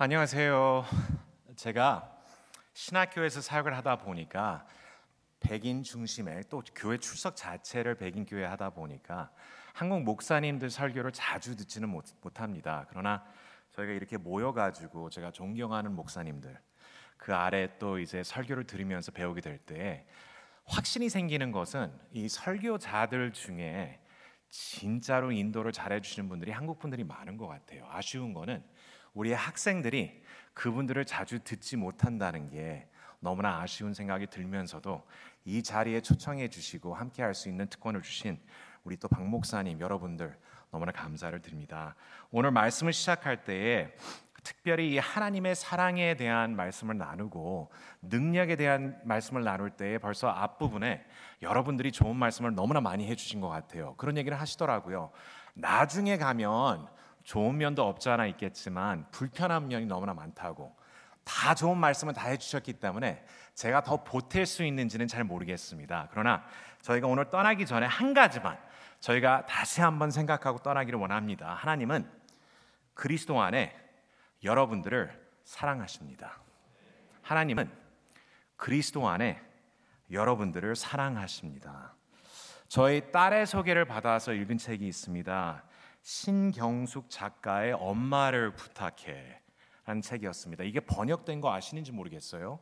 [0.00, 0.84] 안녕하세요.
[1.56, 2.08] 제가
[2.72, 4.64] 신학교에서 사역을 하다 보니까
[5.40, 9.32] 백인 중심의 또 교회 출석 자체를 백인 교회 하다 보니까
[9.74, 12.86] 한국 목사님들 설교를 자주 듣지는 못, 못합니다.
[12.90, 13.24] 그러나
[13.70, 16.56] 저희가 이렇게 모여가지고 제가 존경하는 목사님들
[17.16, 20.06] 그 아래 또 이제 설교를 들으면서 배우게 될 때
[20.64, 23.98] 확신이 생기는 것은 이 설교자들 중에
[24.48, 27.84] 진짜로 인도를 잘해주시는 분들이 한국 분들이 많은 것 같아요.
[27.90, 28.62] 아쉬운 거는
[29.18, 30.22] 우리의 학생들이
[30.54, 32.88] 그분들을 자주 듣지 못한다는 게
[33.20, 35.04] 너무나 아쉬운 생각이 들면서도
[35.44, 38.38] 이 자리에 초청해 주시고 함께 할 수 있는 특권을 주신
[38.84, 40.36] 우리 또 박 목사님 여러분들
[40.70, 41.96] 너무나 감사를 드립니다.
[42.30, 43.92] 오늘 말씀을 시작할 때에
[44.44, 47.70] 특별히 이 하나님의 사랑에 대한 말씀을 나누고
[48.02, 51.04] 능력에 대한 말씀을 나눌 때에 벌써 앞부분에
[51.42, 53.94] 여러분들이 좋은 말씀을 너무나 많이 해주신 것 같아요.
[53.96, 55.10] 그런 얘기를 하시더라고요.
[55.54, 56.88] 나중에 가면
[57.28, 60.74] 좋은 면도 없지 않아 있겠지만 불편한 면이 너무나 많다고
[61.24, 66.08] 다 좋은 말씀을 다 해주셨기 때문에 제가 더 보탤 수 있는지는 잘 모르겠습니다.
[66.10, 66.42] 그러나
[66.80, 68.58] 저희가 오늘 떠나기 전에 한 가지만
[69.00, 71.52] 저희가 다시 한번 생각하고 떠나기를 원합니다.
[71.52, 72.10] 하나님은
[72.94, 73.76] 그리스도 안에
[74.42, 75.12] 여러분들을
[75.44, 76.40] 사랑하십니다.
[77.20, 77.70] 하나님은
[78.56, 79.38] 그리스도 안에
[80.10, 81.94] 여러분들을 사랑하십니다.
[82.68, 85.67] 저희 딸의 소개를 받아서 읽은 책이 있습니다.
[86.08, 89.42] 신경숙 작가의 엄마를 부탁해
[89.84, 90.64] 라는 책이었습니다.
[90.64, 92.60] 이게 번역된 거 아시는지 모르겠어요.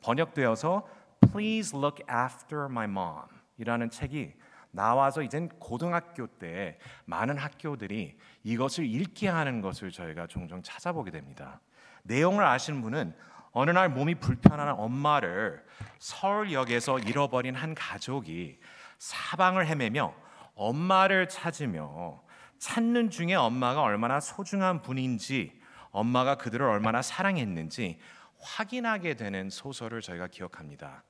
[0.00, 0.88] 번역되어서
[1.30, 3.26] Please look after my mom
[3.58, 4.32] 이라는 책이
[4.70, 11.60] 나와서 이젠 고등학교 때 많은 학교들이 이것을 읽게 하는 것을 저희가 종종 찾아보게 됩니다.
[12.04, 13.14] 내용을 아시는 분은
[13.52, 15.62] 어느 날 몸이 불편한 엄마를
[15.98, 18.58] 서울역에서 잃어버린 한 가족이
[18.96, 20.14] 사방을 헤매며
[20.54, 22.24] 엄마를 찾으며
[22.58, 27.98] 찾는 중에 엄마가 얼마나 소중한 분인지, 엄마가 그들을 얼마나 사랑했는지
[28.38, 31.04] 확인하게 되는 소설을 저희가 기억합니다.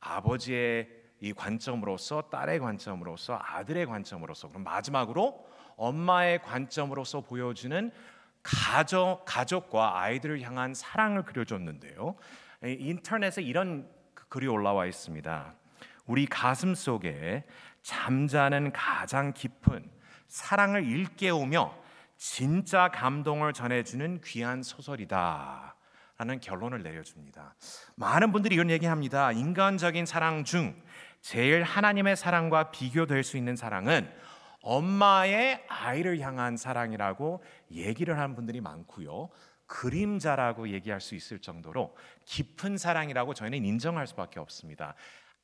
[0.00, 0.88] 아버지의
[1.20, 7.90] 이 관점으로서 딸의 관점으로서 아들의 관점으로서 그럼 마지막으로 엄마의 관점으로서 보여주는
[8.42, 12.16] 가족 가족과 아이들을 향한 사랑을 그려줬는데요.
[12.62, 15.54] 인터넷에 이런 글이 올라와 있습니다.
[16.06, 17.44] 우리 가슴 속에
[17.82, 19.90] 잠자는 가장 깊은
[20.30, 21.74] 사랑을 일깨우며
[22.16, 25.74] 진짜 감동을 전해주는 귀한 소설이다.
[26.16, 27.54] 라는 결론을 내려줍니다.
[27.96, 29.32] 많은 분들이 이런 얘기합니다.
[29.32, 30.80] 인간적인 사랑 중
[31.20, 34.10] 제일 하나님의 사랑과 비교될 수 있는 사랑은
[34.62, 37.42] 엄마의 아이를 향한 사랑이라고
[37.72, 39.30] 얘기를 하는 분들이 많고요.
[39.66, 41.96] 그림자라고 얘기할 수 있을 정도로
[42.26, 44.94] 깊은 사랑이라고 저희는 인정할 수밖에 없습니다.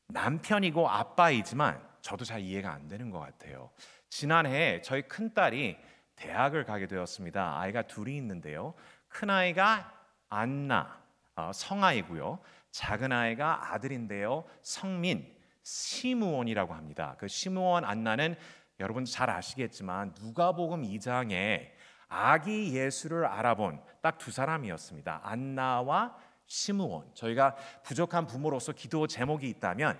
[0.08, 3.70] 남편이고 아빠이지만 저도 잘 이해가 안 되는 것 같아요.
[4.08, 5.76] 지난해 저희 큰 딸이
[6.16, 7.58] 대학을 가게 되었습니다.
[7.58, 8.74] 아이가 둘이 있는데요.
[9.08, 9.92] 큰 아이가
[10.28, 11.00] 안나
[11.36, 12.38] 어, 성아이고요.
[12.70, 14.44] 작은 아이가 아들인데요.
[14.62, 17.16] 성민 시무원이라고 합니다.
[17.18, 18.36] 그 시무원 안나는
[18.80, 21.70] 여러분 잘 아시겠지만 누가복음 2장에
[22.08, 25.20] 아기 예수를 알아본 딱 두 사람이었습니다.
[25.24, 27.10] 안나와 시무원.
[27.14, 29.98] 저희가 부족한 부모로서 기도 제목이 있다면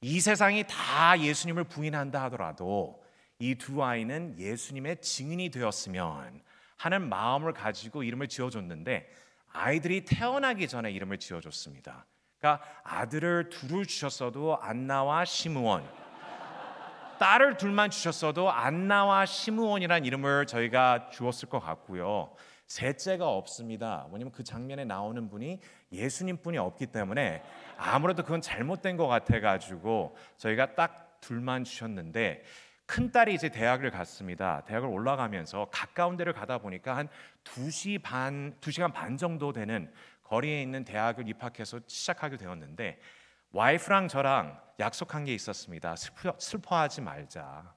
[0.00, 3.03] 이 세상이 다 예수님을 부인한다 하더라도
[3.38, 6.40] 이 두 아이는 예수님의 증인이 되었으면
[6.76, 9.08] 하는 마음을 가지고 이름을 지어줬는데
[9.52, 12.06] 아이들이 태어나기 전에 이름을 지어줬습니다.
[12.38, 15.84] 그러니까 아들을 둘을 주셨어도 안나와 시므온,
[17.18, 22.34] 딸을 둘만 주셨어도 안나와 시므온이라는 이름을 저희가 주었을 것 같고요.
[22.66, 24.06] 셋째가 없습니다.
[24.08, 25.60] 뭐냐면 그 장면에 나오는 분이
[25.92, 27.42] 예수님 분이 없기 때문에
[27.76, 32.42] 아무래도 그건 잘못된 것 같아가지고 저희가 딱 둘만 주셨는데
[32.86, 34.62] 큰 딸이 이제 대학을 갔습니다.
[34.66, 37.08] 대학을 올라가면서 가까운 데를 가다 보니까 한
[37.44, 42.98] 2시 반, 2시간 반 정도 되는 거리에 있는 대학을 입학해서 시작하게 되었는데
[43.52, 45.96] 와이프랑 저랑 약속한 게 있었습니다.
[45.96, 47.74] 슬퍼, 슬퍼하지 말자.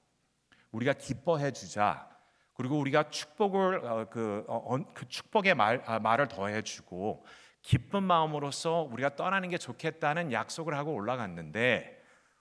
[0.72, 2.08] 우리가 기뻐해 주자.
[2.54, 7.24] 그리고 우리가 축복을 어, 그, 어, 그 축복의 말, 아, 말을 더해 주고
[7.62, 11.97] 기쁜 마음으로서 우리가 떠나는 게 좋겠다는 약속을 하고 올라갔는데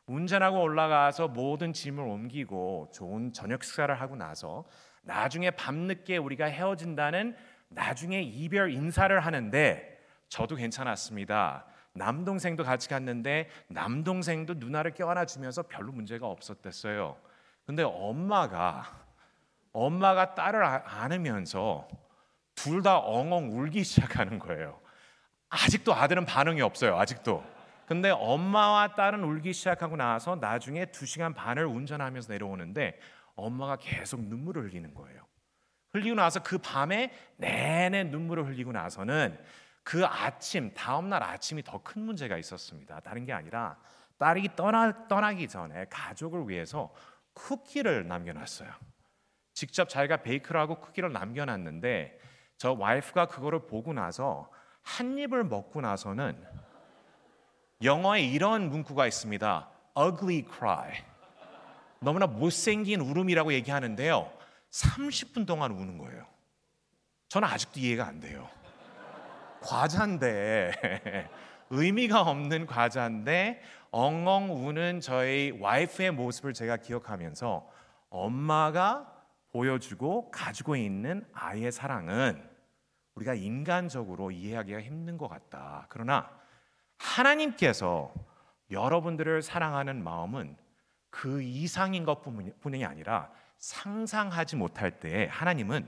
[0.08, 4.66] 운전하고 올라가서 모든 짐을 옮기고 좋은 저녁 식사를 하고 나서
[5.04, 7.36] 나중에 밤늦게 우리가 헤어진다는
[7.70, 10.00] 나중에 이별 인사를 하는데
[10.30, 11.66] 저도 괜찮았습니다.
[11.94, 17.18] 남동생도 같이 갔는데 남동생도 누나를 껴안아 주면서 별로 문제가 없었댔어요.
[17.66, 18.84] 근데 엄마가
[19.74, 21.88] 엄마가 딸을 아, 안으면서
[22.56, 24.80] 둘 다 엉엉 울기 시작하는 거예요.
[25.50, 26.98] 아직도 아들은 반응이 없어요.
[26.98, 27.44] 아직도.
[27.88, 33.00] 근데 엄마와 딸은 울기 시작하고 나서 나중에 두 시간 반을 운전하면서 내려오는데
[33.36, 35.26] 엄마가 계속 눈물을 흘리는 거예요.
[35.94, 39.40] 흘리고 나서 그 밤에 내내 눈물을 흘리고 나서는
[39.84, 43.00] 그 아침 다음 날 아침이 더 큰 문제가 있었습니다.
[43.00, 43.78] 다른 게 아니라
[44.18, 46.94] 딸이 떠나 떠나기 전에 가족을 위해서
[47.36, 48.70] 쿠키를 남겨놨어요.
[49.54, 52.20] 직접 자기가 베이크를 하고 쿠키를 남겨놨는데
[52.58, 54.52] 저 와이프가 그거를 보고 나서
[54.82, 56.44] 한 입을 먹고 나서는
[57.84, 59.70] 영어에 이런 문구가 있습니다.
[59.98, 60.94] ugly cry.
[62.00, 64.32] 너무나 못생긴 울음이라고 얘기하는데요.
[64.72, 66.26] 30분 동안 우는 거예요.
[67.30, 68.50] 저는 아직도 이해가 안 돼요.
[69.62, 70.72] 과자인데
[71.70, 77.68] 의미가 없는 과자인데 엉엉 우는 저희 와이프의 모습을 제가 기억하면서
[78.10, 79.14] 엄마가
[79.52, 82.48] 보여주고 가지고 있는 아이의 사랑은
[83.16, 85.88] 우리가 인간적으로 이해하기가 힘든 것 같다.
[85.90, 86.37] 그러나
[86.98, 88.14] 하나님께서
[88.72, 90.58] 여러분들을 사랑하는 마음은
[91.10, 95.88] 그 이상인 것뿐이 아니라 상상하지 못할 때 하나님은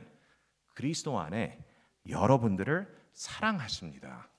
[0.74, 1.60] 그리스도 안에
[2.08, 4.30] 여러분들을 사랑하십니다.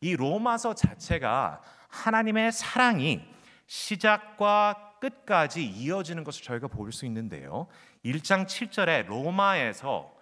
[0.00, 3.22] 이 로마서 자체가 하나님의 사랑이
[3.66, 7.68] 시작과 끝까지 이어지는 것을 저희가 볼 수 있는데요.
[8.04, 10.12] 1장 7절에 로마에서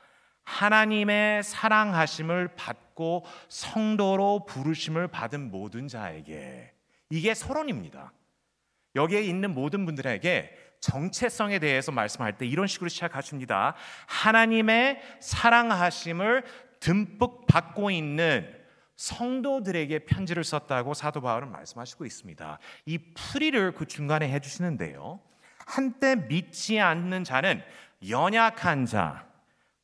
[0.44, 6.73] 하나님의 사랑하심을 받 고 성도로 부르심을 받은 모든 자에게
[7.11, 8.12] 이게 서론입니다.
[8.97, 10.50] 여기에 있는 모든 분들에게
[10.81, 13.77] 정체성에 대해서 말씀할 때 이런 식으로 시작하십니다.
[14.09, 16.43] 하나님의 사랑하심을
[16.81, 18.53] 듬뿍 받고 있는
[18.97, 22.59] 성도들에게 편지를 썼다고 사도 바울은 말씀하시고 있습니다.
[22.87, 25.21] 이 풀이를 그 중간에 해주시는데요.
[25.67, 27.62] 한때 믿지 않는 자는
[28.09, 29.25] 연약한 자,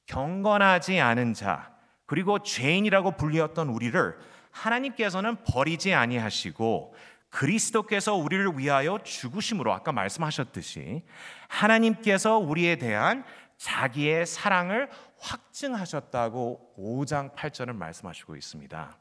[0.07, 1.74] 경건하지 않은 자,
[2.07, 4.19] 그리고 죄인이라고 불리었던 우리를
[4.51, 6.95] 하나님께서는 버리지 아니하시고
[7.31, 11.03] 그리스도께서 우리를 위하여 죽으심으로 아까 말씀하셨듯이
[11.49, 13.25] 하나님께서 우리에 대한
[13.57, 18.99] 자기의 사랑을 확증하셨다고 5장 8절을 말씀하시고 있습니다.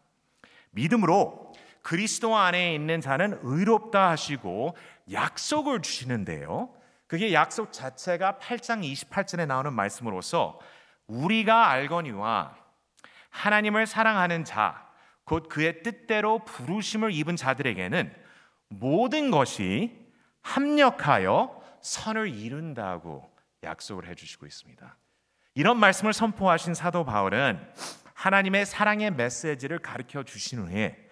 [0.71, 1.53] 믿음으로
[1.83, 4.75] 그리스도 안에 있는 자는 의롭다 하시고
[5.11, 6.69] 약속을 주시는데요.
[7.07, 10.59] 그게 약속 자체가 8장 28절에 나오는 말씀으로서
[11.05, 12.62] 우리가 알거니와
[13.33, 14.87] 하나님을 사랑하는 자,
[15.25, 18.13] 곧 그의 뜻대로 부르심을 입은 자들에게는
[18.69, 19.99] 모든 것이
[20.41, 23.29] 합력하여 선을 이룬다고
[23.63, 24.97] 약속을 해주시고 있습니다.
[25.55, 27.59] 이런 말씀을 선포하신 사도 바울은
[28.13, 31.09] 하나님의 사랑의 메시지를 가르쳐 주신 후에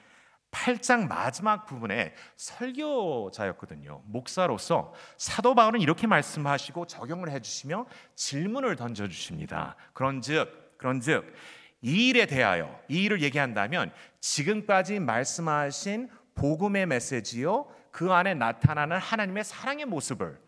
[0.52, 4.04] 8장 마지막 부분에 설교자였거든요.
[4.06, 7.86] 목사로서 사도 바울은 이렇게 말씀하시고 적용을 해주시며
[8.16, 9.76] 질문을 던져 주십니다.
[9.94, 11.34] 그런즉, 그런즉
[11.82, 19.86] 이 일에 대하여 이 일을 얘기한다면 지금까지 말씀하신 복음의 메시지요 그 안에 나타나는 하나님의 사랑의
[19.86, 20.40] 모습을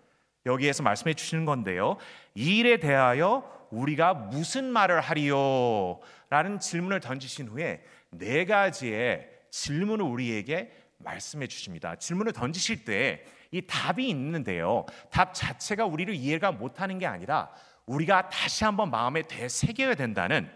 [0.46, 1.98] 여기에서 말씀해 주시는 건데요.
[2.36, 6.00] 이 일에 대하여 우리가 무슨 말을 하리요?
[6.30, 11.96] 라는 질문을 던지신 후에 네 가지의 질문을 우리에게 말씀해 주십니다.
[11.96, 14.84] 질문을 던지실 때 이 답이 있는데요.
[15.12, 17.52] 답 자체가 우리를 이해가 못하는 게 아니라
[17.86, 20.52] 우리가 다시 한번 마음에 되새겨야 된다는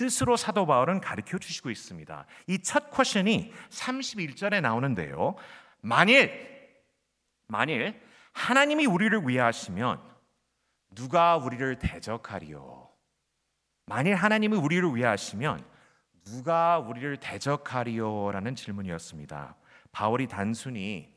[0.00, 2.24] 뜻으로 사도 바울은 가르쳐 주시고 있습니다.
[2.46, 5.34] 이 첫 퀘션이 31절에 나오는데요.
[5.82, 6.48] 만일
[7.46, 8.00] 만일
[8.32, 10.00] 하나님이 우리를 위하시면
[10.94, 12.88] 누가 우리를 대적하리요?
[13.84, 15.62] 만일 하나님이 우리를 위하시면
[16.24, 19.56] 누가 우리를 대적하리요라는 질문이었습니다.
[19.92, 21.14] 바울이 단순히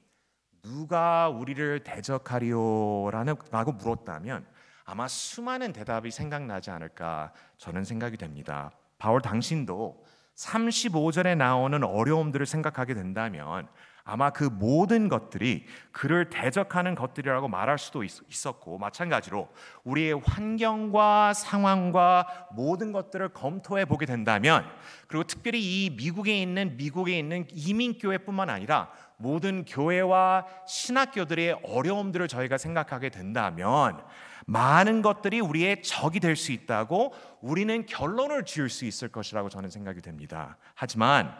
[0.62, 4.46] 누가 우리를 대적하리요라고 물었다면
[4.86, 8.72] 아마 수많은 대답이 생각나지 않을까 저는 생각이 됩니다.
[9.04, 10.02] 바울 당신도
[10.38, 13.68] 35절에 나오는 어려움들을 생각하게 된다면
[14.06, 19.48] 아마 그 모든 것들이 그를 대적하는 것들이라고 말할 수도 있었고 마찬가지로
[19.86, 24.66] 우리의 환경과 상황과 모든 것들을 검토해 보게 된다면
[25.08, 32.58] 그리고 특별히 이 미국에 있는 미국에 있는 이민 교회뿐만 아니라 모든 교회와 신학교들의 어려움들을 저희가
[32.58, 34.04] 생각하게 된다면
[34.46, 40.02] 많은 것들이 우리의 적이 될 수 있다고 우리는 결론을 지을 수 있을 것이라고 저는 생각이
[40.02, 40.58] 됩니다.
[40.74, 41.34] 하지만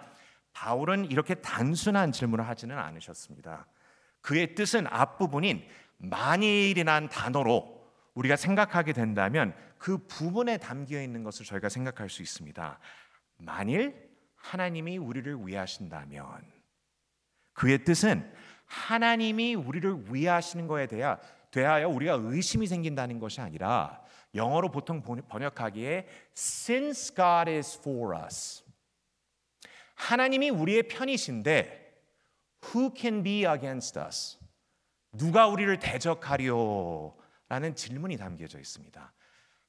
[0.54, 3.68] 바울은 이렇게 단순한 질문을 하지는 않으셨습니다.
[4.22, 5.66] 그의 뜻은 앞부분인
[5.98, 7.84] 만일이란 단어로
[8.14, 12.80] 우리가 생각하게 된다면 그 부분에 담겨 있는 것을 저희가 생각할 수 있습니다.
[13.38, 16.26] 만일 하나님이 우리를 위하신다면
[17.54, 18.32] 그의 뜻은
[18.66, 21.18] 하나님이 우리를 위하시는 것에 대하,
[21.52, 24.02] 대하여 우리가 의심이 생긴다는 것이 아니라
[24.36, 28.63] 영어로 보통 번역하기에 since God is for us
[30.04, 32.02] 하나님이 우리의 편이신데
[32.66, 34.38] who can be against us?
[35.14, 37.16] 누가 우리를 대적하리요?
[37.48, 39.14] 라는 질문이 담겨져 있습니다.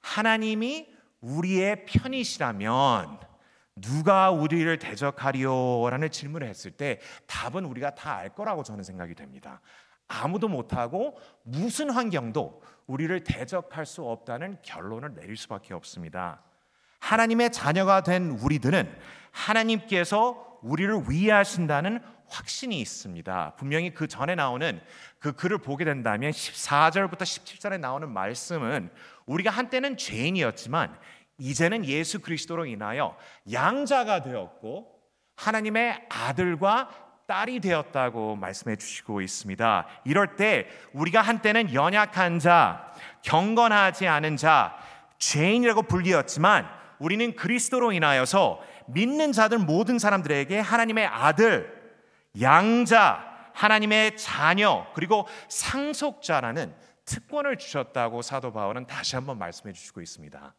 [0.01, 0.89] 하나님이
[1.21, 3.21] 우리의 편이시라면
[3.77, 9.61] 누가 우리를 대적하리요 라는 질문을 했을 때 답은 우리가 다 알 거라고 저는 생각이 됩니다.
[10.09, 16.43] 아무도 못하고 무슨 환경도 우리를 대적할 수 없다는 결론을 내릴 수밖에 없습니다.
[17.05, 18.91] 하나님의 자녀가 된 우리들은
[19.31, 23.55] 하나님께서 우리를 위하신다는 확신이 있습니다.
[23.59, 24.81] 분명히 그 전에 나오는
[25.19, 28.91] 그 글을 보게 된다면 14절부터 17절에 나오는 말씀은
[29.27, 30.99] 우리가 한때는 죄인이었지만
[31.37, 33.17] 이제는 예수 그리스도로 인하여
[33.53, 34.91] 양자가 되었고
[35.37, 36.89] 하나님의 아들과
[37.27, 39.87] 딸이 되었다고 말씀해 주시고 있습니다.
[40.07, 44.79] 이럴 때 우리가 한때는 연약한 자, 경건하지 않은 자,
[45.19, 51.83] 죄인이라고 불리었지만 우리는 그리스도로 인하여서 믿는 자들 모든 사람들에게 하나님의 아들,
[52.41, 56.75] 양자, 하나님의 자녀, 그리고 상속자라는
[57.05, 60.55] 특권을 주셨다고 사도 바울은 다시 한번 말씀해 주시고 있습니다.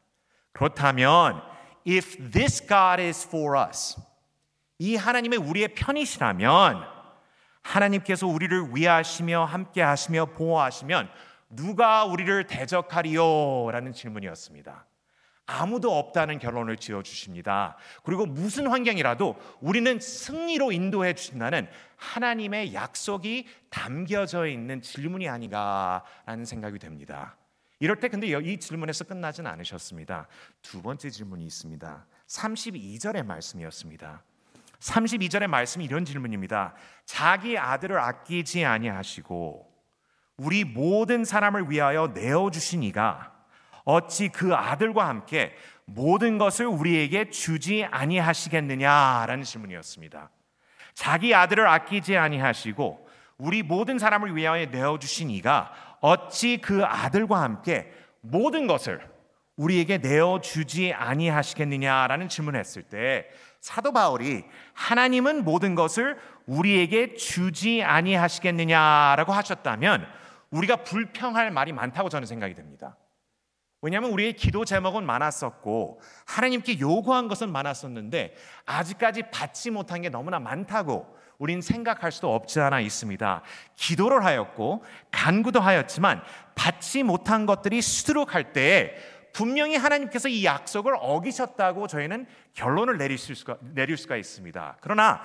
[0.54, 1.42] 그렇다면
[1.88, 3.98] if this God is for us
[4.80, 6.96] 이 하나님의 우리의 편이시라면
[7.62, 11.10] 하나님께서 우리를 위하시며 함께 하시며 보호하시면
[11.50, 13.72] 누가 우리를 대적하리요?
[13.72, 14.86] 라는 질문이었습니다.
[15.48, 17.78] 아무도 없다는 결론을 지어 주십니다.
[18.04, 27.38] 그리고 무슨 환경이라도 우리는 승리로 인도해 주신다는 하나님의 약속이 담겨져 있는 질문이 아닌가라는 생각이 됩니다.
[27.80, 30.28] 이럴 때 근데 이 질문에서 끝나진 않으셨습니다.
[30.62, 32.06] 두 번째 질문이 있습니다.
[32.28, 34.24] 32절의 말씀이었습니다.
[34.80, 36.74] 32절의 말씀이 이런 질문입니다.
[37.06, 39.74] 자기 아들을 아끼지 아니하시고
[40.38, 43.35] 우리 모든 사람을 위하여 내어 주신 이가
[43.86, 45.54] 어찌 그 아들과 함께
[45.86, 50.30] 모든 것을 우리에게 주지 아니하시겠느냐라는 질문이었습니다.
[50.94, 57.92] 자기 아들을 아끼지 아니하시고 우리 모든 사람을 위하여 내어 주신 이가 어찌 그 아들과 함께
[58.22, 59.01] 모든 것을
[59.58, 63.27] 우리에게 내어 주지 아니하시겠느냐라는 질문을 했을 때
[63.62, 70.06] 사도 바울이 하나님은 모든 것을 우리에게 주지 아니하시겠느냐라고 하셨다면
[70.51, 72.98] 우리가 불평할 말이 많다고 저는 생각이 됩니다.
[73.86, 78.34] 왜냐하면 우리의 기도 제목은 많았었고 하나님께 요구한 것은 많았었는데
[78.65, 81.06] 아직까지 받지 못한 게 너무나 많다고
[81.38, 83.44] 우린 생각할 수도 없지 않아 있습니다.
[83.75, 86.24] 기도를 하였고 간구도 하였지만
[86.56, 88.96] 받지 못한 것들이 수두룩할 때에
[89.34, 92.25] 분명히 하나님께서 이 약속을 어기셨다고 저희는
[92.56, 94.77] 결론을 내릴 수가, 내릴 수가 있습니다.
[94.82, 95.22] 그러나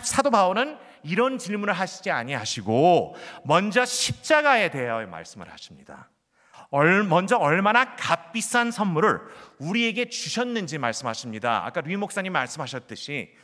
[0.00, 6.10] 사도 바울은 이런 질문을 하시지 아니하시고 먼저 십자가에 대하여 말씀을 하십니다.
[7.08, 9.20] 먼저 얼마나 값비싼 선물을
[9.58, 11.64] 우리에게 주셨는지 말씀하십니다.
[11.64, 13.34] 아까 류 목사님 말씀하셨듯이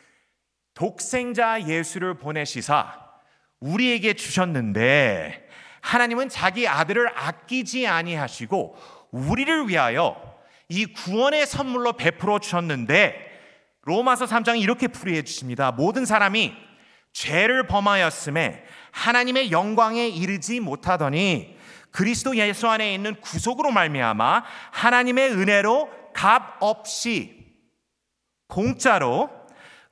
[0.74, 2.98] 독생자 예수를 보내시사
[3.60, 5.48] 우리에게 주셨는데
[5.80, 8.76] 하나님은 자기 아들을 아끼지 아니하시고
[9.12, 13.28] 우리를 위하여 이 구원의 선물로 베풀어 주셨는데
[13.82, 15.72] 로마서 3장 이렇게 풀이해 주십니다.
[15.72, 16.54] 모든 사람이
[17.12, 21.59] 죄를 범하였음에 하나님의 영광에 이르지 못하더니
[21.90, 27.40] 그리스도 예수 안에 있는 구속으로 말미암아 하나님의 은혜로 값 없이
[28.48, 29.30] 공짜로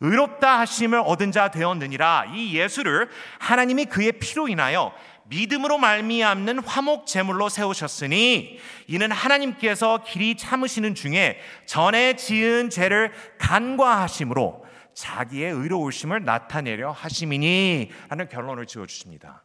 [0.00, 4.92] 의롭다 하심을 얻은 자 되었느니라 이 예수를 하나님이 그의 피로 인하여
[5.28, 14.64] 믿음으로 말미암는 화목 제물로 세우셨으니 이는 하나님께서 길이 참으시는 중에 전에 지은 죄를 간과하심으로
[14.94, 19.44] 자기의 의로우심을 나타내려 하심이니 하는 결론을 지어 주십니다.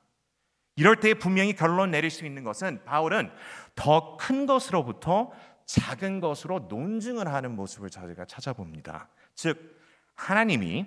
[0.75, 3.31] 이럴 때 분명히 결론 내릴 수 있는 것은 바울은
[3.75, 5.31] 더 큰 것으로부터
[5.65, 9.09] 작은 것으로 논증을 하는 모습을 저희가 찾아봅니다.
[9.35, 9.79] 즉
[10.15, 10.85] 하나님이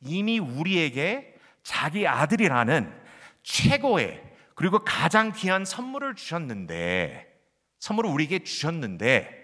[0.00, 2.92] 이미 우리에게 자기 아들이라는
[3.42, 4.22] 최고의
[4.54, 7.32] 그리고 가장 귀한 선물을 주셨는데
[7.80, 9.42] 선물을 우리에게 주셨는데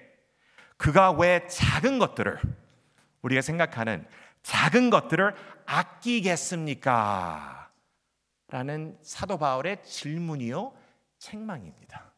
[0.76, 2.38] 그가 왜 작은 것들을
[3.22, 4.06] 우리가 생각하는
[4.42, 5.34] 작은 것들을
[5.66, 7.59] 아끼겠습니까?
[8.50, 10.72] 라는 사도 바울의 질문이요
[11.18, 12.12] 책망입니다.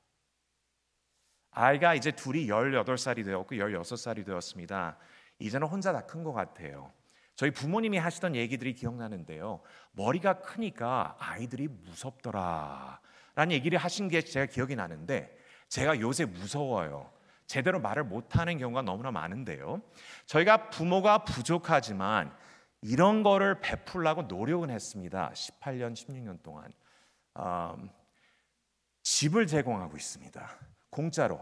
[1.50, 4.96] 아이가 이제 둘이 18살이 되었고 16살이 되었습니다.
[5.38, 6.90] 이제는 혼자 다 큰 것 같아요.
[7.34, 9.60] 저희 부모님이 하시던 얘기들이 기억나는데요.
[9.92, 13.00] 머리가 크니까 아이들이 무섭더라.
[13.34, 15.36] 라는 얘기를 하신 게 제가 기억이 나는데
[15.68, 17.10] 제가 요새 무서워요.
[17.46, 19.82] 제대로 말을 못하는 경우가 너무나 많은데요.
[20.26, 22.34] 저희가 부모가 부족하지만
[22.82, 25.30] 이런 거를 베풀라고 노력은 했습니다.
[25.34, 26.72] 18년, 16년 동안.
[27.38, 27.88] 음,
[29.02, 30.50] 집을 제공하고 있습니다.
[30.90, 31.40] 공짜로.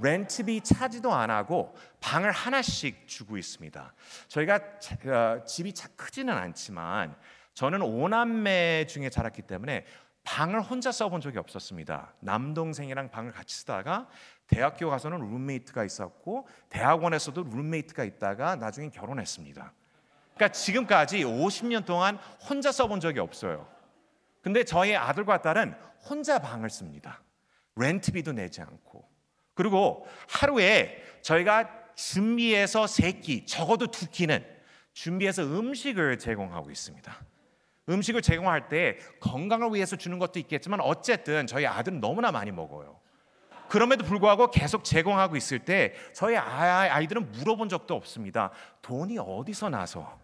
[0.00, 3.94] 렌트비 차지도 안 하고 방을 하나씩 주고 있습니다.
[4.28, 7.16] 저희가 어, 집이 크지는 않지만
[7.54, 9.84] 저는 오남매 중에 자랐기 때문에
[10.22, 12.14] 방을 혼자 써본 적이 없었습니다.
[12.20, 14.08] 남동생이랑 방을 같이 쓰다가
[14.46, 19.72] 대학교 가서는 룸메이트가 있었고 대학원에서도 룸메이트가 있다가 나중에 결혼했습니다.
[20.38, 22.16] 그러니까 지금까지 50년 동안
[22.48, 23.68] 혼자 써본 적이 없어요.
[24.40, 25.74] 근데 저희 아들과 딸은
[26.08, 27.20] 혼자 방을 씁니다.
[27.74, 29.06] 렌트비도 내지 않고.
[29.54, 34.46] 그리고 하루에 저희가 준비해서 세 끼, 적어도 두 끼는
[34.92, 37.12] 준비해서 음식을 제공하고 있습니다.
[37.88, 43.00] 음식을 제공할 때 건강을 위해서 주는 것도 있겠지만 어쨌든 저희 아들은 너무나 많이 먹어요.
[43.68, 48.50] 그럼에도 불구하고 계속 제공하고 있을 때 저희 아이들은 물어본 적도 없습니다.
[48.82, 50.18] 돈이 어디서 나서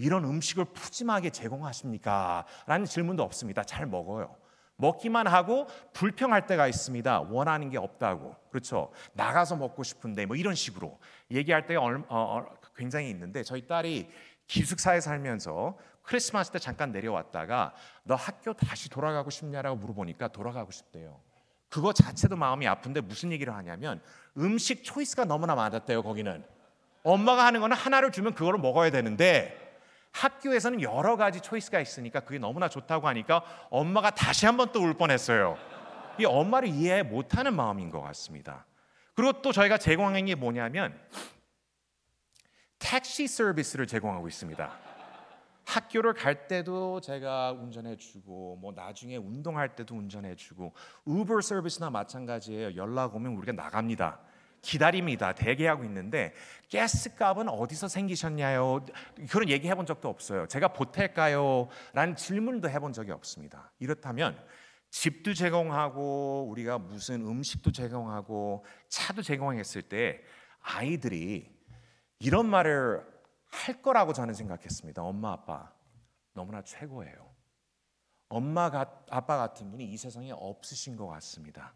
[0.00, 2.46] 이런 음식을 푸짐하게 제공하십니까?
[2.66, 3.62] 라는 질문도 없습니다.
[3.62, 4.34] 잘 먹어요.
[4.76, 7.20] 먹기만 하고 불평할 때가 있습니다.
[7.28, 8.34] 원하는 게 없다고.
[8.50, 8.90] 그렇죠.
[9.12, 10.98] 나가서 먹고 싶은데 뭐 이런 식으로
[11.30, 14.08] 얘기할 때가 어, 어, 굉장히 있는데 저희 딸이
[14.46, 21.20] 기숙사에 살면서 크리스마스 때 잠깐 내려왔다가 너 학교 다시 돌아가고 싶냐라고 물어보니까 돌아가고 싶대요.
[21.68, 24.00] 그거 자체도 마음이 아픈데 무슨 얘기를 하냐면
[24.38, 26.02] 음식 초이스가 너무나 많았대요.
[26.02, 26.42] 거기는
[27.02, 29.69] 엄마가 하는 거는 하나를 주면 그거를 먹어야 되는데
[30.12, 35.56] 학교에서는 여러 가지 초이스가 있으니까 그게 너무나 좋다고 하니까 엄마가 다시 한번 또 울 뻔했어요.
[36.18, 38.66] 이 엄마를 이해 못하는 마음인 것 같습니다.
[39.14, 40.98] 그리고 또 저희가 제공하는 게 뭐냐면
[42.78, 44.70] 택시 서비스를 제공하고 있습니다.
[45.66, 50.74] 학교를 갈 때도 제가 운전해 주고 뭐 나중에 운동할 때도 운전해 주고
[51.04, 52.74] 우버 서비스나 마찬가지예요.
[52.76, 54.18] 연락 오면 우리가 나갑니다.
[54.62, 55.32] 기다립니다.
[55.34, 56.34] 대기하고 있는데
[56.72, 58.84] 가스 값은 어디서 생기셨냐요?
[59.30, 60.46] 그런 얘기 해본 적도 없어요.
[60.46, 61.68] 제가 보탤까요?
[61.92, 63.72] 라는 질문도 해본 적이 없습니다.
[63.78, 64.38] 이렇다면
[64.90, 70.20] 집도 제공하고 우리가 무슨 음식도 제공하고 차도 제공했을 때
[70.60, 71.50] 아이들이
[72.18, 73.06] 이런 말을
[73.46, 75.02] 할 거라고 저는 생각했습니다.
[75.02, 75.72] 엄마 아빠
[76.32, 77.30] 너무나 최고예요.
[78.28, 78.66] 엄마
[79.10, 81.74] 아빠 같은 분이 이 세상에 없으신 것 같습니다.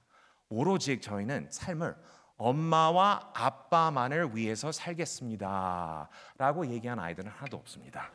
[0.49, 1.97] 오로지 저희는 삶을
[2.37, 6.09] 엄마와 아빠만을 위해서 살겠습니다.
[6.37, 8.11] 라고 얘기한 아이들은 하나도 없습니다.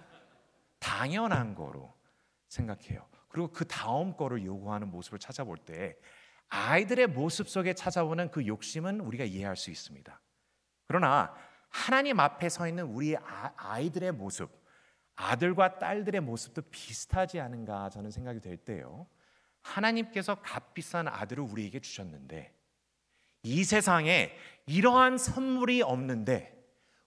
[0.80, 1.94] 당연한 거로
[2.48, 3.08] 생각해요.
[3.30, 5.96] 그리고 그 다음 거를 요구하는 모습을 찾아볼 때
[6.50, 10.20] 아이들의 모습 속에 찾아오는 그 욕심은 우리가 이해할 수 있습니다.
[10.88, 11.34] 그러나
[11.70, 14.50] 하나님 앞에 서 있는 우리 아, 아이들의 모습,
[15.16, 19.08] 아들과 딸들의 모습도 비슷하지 않은가 저는 생각이 될 때요.
[19.62, 22.59] 하나님께서 값비싼 아들을 우리에게 주셨는데
[23.44, 26.56] 이 세상에 이러한 선물이 없는데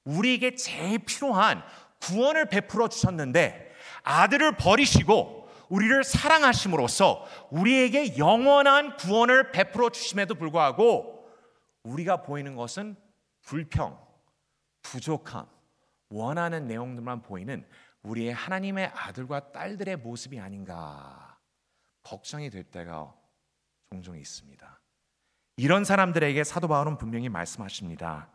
[0.05, 1.63] 우리에게 제일 필요한
[2.01, 11.27] 구원을 베풀어 주셨는데 아들을 버리시고 우리를 사랑하심으로써 우리에게 영원한 구원을 베풀어 주심에도 불구하고
[11.85, 12.97] 우리가 보이는 것은
[13.43, 13.99] 불평,
[14.83, 15.47] 부족함,
[16.11, 17.67] 원하는 내용들만 보이는
[18.03, 21.39] 우리의 하나님의 아들과 딸들의 모습이 아닌가
[22.03, 23.15] 걱정이 될 때가
[23.91, 24.82] 종종 있습니다.
[25.63, 28.29] 이런 사람들에게 사도 바울은 분명히 말씀하십니다.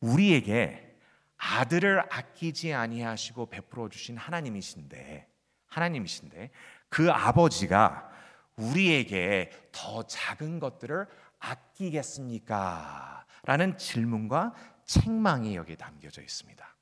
[0.00, 0.98] 우리에게
[1.38, 5.26] 아들을 아끼지 아니하시고 베풀어 주신 하나님이신데
[5.66, 6.50] 하나님이신데
[6.90, 8.10] 그 아버지가
[8.56, 11.06] 우리에게 더 작은 것들을
[11.38, 13.24] 아끼겠습니까?
[13.44, 14.52] 라는 질문과
[14.84, 16.76] 책망이 여기에 담겨져 있습니다.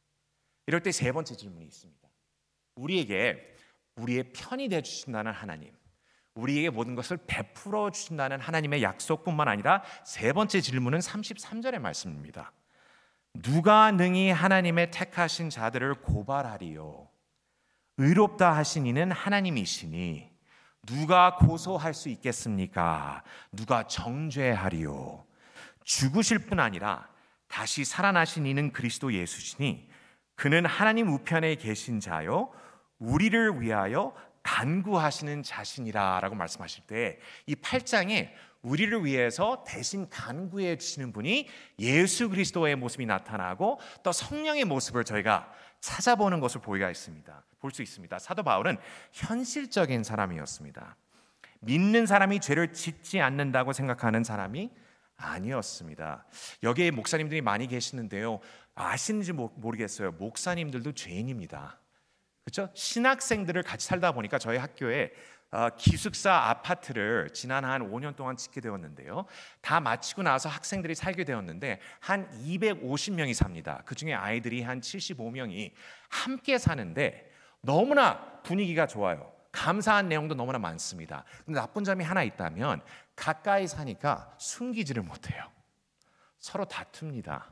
[0.66, 2.08] 이럴 때 세 번째 질문이 있습니다.
[2.74, 3.54] 우리에게
[3.94, 5.72] 우리의 편이 되 주신다는 하나님.
[6.36, 12.52] 우리에게 모든 것을 베풀어 주신다는 하나님의 약속뿐만 아니라 세 번째 질문은 33절의 말씀입니다.
[13.42, 17.08] 누가 능히 하나님의 택하신 자들을 고발하리요?
[17.98, 20.30] 의롭다 하신 이는 하나님이시니
[20.86, 23.22] 누가 고소할 수 있겠습니까?
[23.50, 25.24] 누가 정죄하리요?
[25.84, 27.08] 죽으실 뿐 아니라
[27.48, 29.88] 다시 살아나신 이는 그리스도 예수시니
[30.34, 32.50] 그는 하나님 우편에 계신 자요
[32.98, 34.14] 우리를 위하여
[34.46, 38.30] 간구하시는 자신이라라고 말씀하실 때 이 8장에
[38.62, 46.40] 우리를 위해서 대신 간구해 주시는 분이 예수 그리스도의 모습이 나타나고 또 성령의 모습을 저희가 찾아보는
[46.40, 47.44] 것을 보이가 있습니다.
[47.60, 48.18] 볼 수 있습니다.
[48.18, 48.76] 사도 바울은
[49.12, 50.96] 현실적인 사람이었습니다.
[51.60, 54.70] 믿는 사람이 죄를 짓지 않는다고 생각하는 사람이
[55.16, 56.24] 아니었습니다.
[56.62, 58.40] 여기에 목사님들이 많이 계시는데요.
[58.74, 60.12] 아시는지 모르겠어요.
[60.12, 61.80] 목사님들도 죄인입니다.
[62.46, 62.70] 그렇죠?
[62.74, 65.10] 신학생들을 같이 살다 보니까 저희 학교에
[65.50, 69.26] 어, 기숙사 아파트를 지난 한 5년 동안 짓게 되었는데요.
[69.60, 73.82] 다 마치고 나서 학생들이 살게 되었는데 한 250명이 삽니다.
[73.84, 75.72] 그 중에 아이들이 한 75명이
[76.08, 77.32] 함께 사는데
[77.62, 79.32] 너무나 분위기가 좋아요.
[79.50, 81.24] 감사한 내용도 너무나 많습니다.
[81.44, 82.80] 근데 나쁜 점이 하나 있다면
[83.16, 85.50] 가까이 사니까 숨기지를 못해요.
[86.38, 87.44] 서로 다툽니다.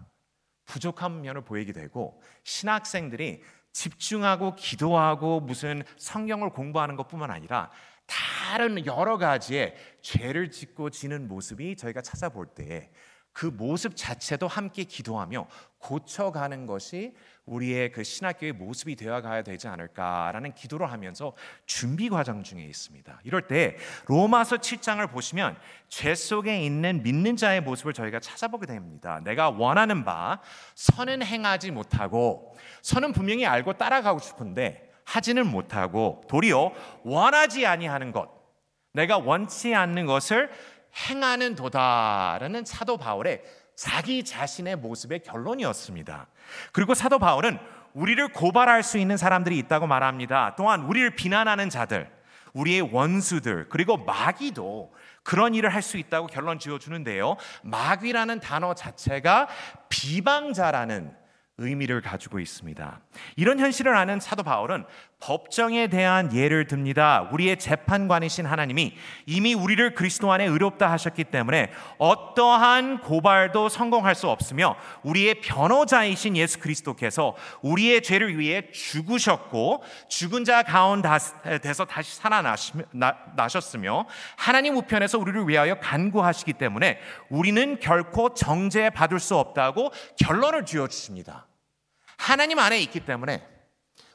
[0.67, 3.43] 부족한 면을 보이게 되고 신학생들이
[3.75, 7.71] 집중하고 기도하고 무슨 성경을 공부하는 것뿐만 아니라
[8.07, 12.91] 다른 여러 가지의 죄를 짓고 지는 모습이 저희가 찾아볼 때
[13.35, 17.15] 그 모습 자체도 함께 기도하며 고쳐가는 것이
[17.47, 21.35] 우리의 그 신학교의 모습이 되어 가야 되지 않을까라는 기도를 하면서
[21.67, 23.21] 준비 과정 중에 있습니다.
[23.25, 29.21] 이럴 때 로마서 7장을 보시면 죄 속에 있는 믿는 자의 모습을 저희가 찾아보게 됩니다.
[29.25, 30.41] 내가 원하는 바
[30.77, 38.33] 선은 행하지 못하고 선은 분명히 알고 따라가고 싶은데 하지는 못하고 도리어 원하지 아니하는 것
[38.95, 40.51] 내가 원치 않는 것을
[40.97, 43.43] 행하는 도다라는 사도 바울의
[43.75, 46.27] 자기 자신의 모습의 결론이었습니다.
[46.73, 47.59] 그리고 사도 바울은
[47.93, 50.55] 우리를 고발할 수 있는 사람들이 있다고 말합니다.
[50.57, 52.11] 또한 우리를 비난하는 자들,
[52.53, 57.37] 우리의 원수들, 그리고 마귀도 그런 일을 할 수 있다고 결론 지어 주는데요.
[57.63, 59.49] 마귀라는 단어 자체가
[59.89, 61.15] 비방자라는
[61.59, 63.01] 의미를 가지고 있습니다.
[63.37, 64.85] 이런 현실을 아는 사도 바울은
[65.25, 67.27] 법정에 대한 예를 듭니다.
[67.33, 74.77] 우리의 재판관이신 하나님이 이미 우리를 그리스도 안에 의롭다 하셨기 때문에 어떠한 고발도 성공할 수 없으며
[75.03, 84.05] 우리의 변호자이신 예수 그리스도께서 우리의 죄를 위해 죽으셨고 죽은 자 가운데서 다시 살아나셨으며
[84.37, 86.99] 하나님 우편에서 우리를 위하여 간구하시기 때문에
[87.31, 89.91] 우리는 결코 정죄 받을 수 없다고
[90.23, 91.47] 결론을 지어 주십니다.
[92.19, 93.54] 하나님 안에 있기 때문에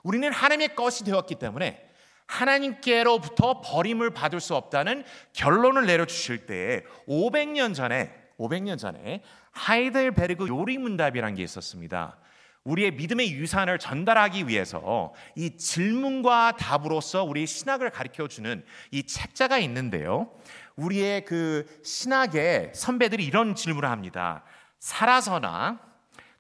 [0.04, 1.90] 우리는 하나님의 것이 되었기 때문에
[2.26, 11.44] 하나님께로부터 버림을 받을 수 없다는 결론을 내려주실 때에 500년 전에 500년 전에 하이델베르그 요리문답이라는 게
[11.44, 12.18] 있었습니다.
[12.64, 20.32] 우리의 믿음의 유산을 전달하기 위해서 이 질문과 답으로서 우리 신학을 가르쳐 주는 이 책자가 있는데요.
[20.76, 24.44] 우리의 그 신학의 선배들이 이런 질문을 합니다.
[24.80, 25.80] 살아서나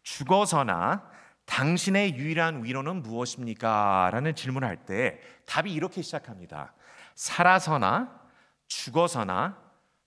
[0.03, 1.09] 죽어서나
[1.49, 4.11] 당신의 유일한 위로는 무엇입니까?
[4.13, 6.73] 라는 질문을 할때 답이 이렇게 시작합니다.
[7.15, 8.21] 살아서나
[8.67, 9.57] 죽어서나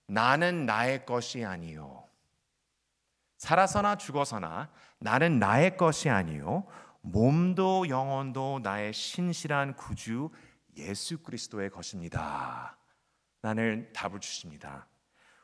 [0.07, 2.05] 나는 나의 것이 아니요.
[3.39, 6.65] 살아서나 죽어서나 나는 나의 것이 아니요.
[7.01, 10.31] 몸도 영혼도 나의 신실한 구주
[10.77, 12.79] 예수 그리스도의 것입니다.
[13.41, 14.87] 나는 답을 주십니다.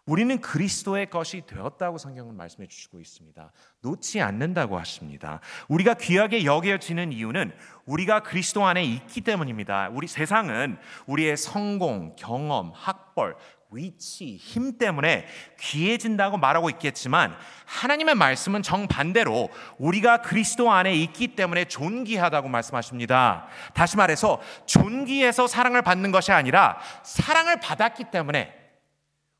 [0.09, 3.53] 우리는 그리스도의 것이 되었다고 성경은 말씀해 주시고 있습니다.
[3.83, 5.41] 놓지 않는다고 하십니다.
[5.69, 7.53] 우리가 귀하게 여겨지는 이유는
[7.85, 9.91] 우리가 그리스도 안에 있기 때문입니다.
[9.93, 13.37] 우리 세상은 우리의 성공, 경험, 학벌,
[13.71, 15.27] 위치, 힘 때문에
[15.61, 23.47] 귀해진다고 말하고 있겠지만 하나님의 말씀은 정반대로 우리가 그리스도 안에 있기 때문에 존귀하다고 말씀하십니다.
[23.75, 28.68] 다시 말해서 존귀해서 사랑을 받는 것이 아니라 사랑을 받았기 때문에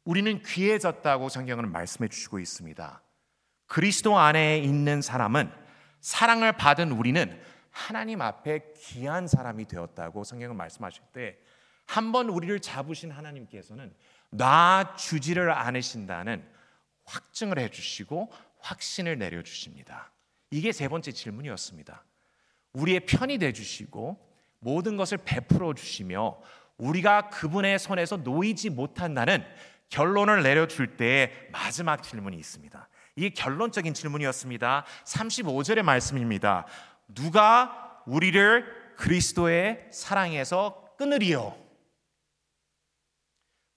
[0.09, 3.03] 우리는 귀해졌다고 성경은 말씀해 주시고 있습니다.
[3.67, 5.53] 그리스도 안에 있는 사람은
[6.01, 11.39] 사랑을 받은 우리는 하나님 앞에 귀한 사람이 되었다고 성경은 말씀하실 때
[11.89, 13.95] 한 번 우리를 잡으신 하나님께서는
[14.31, 16.43] 놔 주지를 않으신다는
[17.05, 20.11] 확증을 해 주시고 확신을 내려 주십니다.
[20.51, 22.03] 이게 세 번째 질문이었습니다.
[22.73, 24.19] 우리의 편이 돼 주시고
[24.59, 26.39] 모든 것을 베풀어 주시며
[26.79, 29.45] 우리가 그분의 손에서 놓이지 못한다는
[29.91, 32.89] 결론을 내려줄 때 마지막 질문이 있습니다.
[33.17, 34.85] 이게 결론적인 질문이었습니다.
[35.05, 36.67] 35절의 말씀입니다.
[37.09, 41.57] 누가 우리를 그리스도의 사랑에서 끊으리요?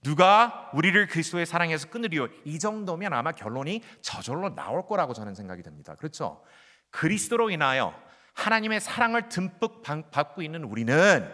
[0.04, 2.28] 누가 우리를 그리스도의 사랑에서 끊으리요?
[2.43, 5.95] 이 정도면 아마 결론이 저절로 나올 거라고 저는 생각이 됩니다.
[5.95, 6.43] 그렇죠?
[6.89, 7.93] 그리스도로 인하여
[8.34, 11.30] 하나님의 사랑을 듬뿍 받고 있는 우리는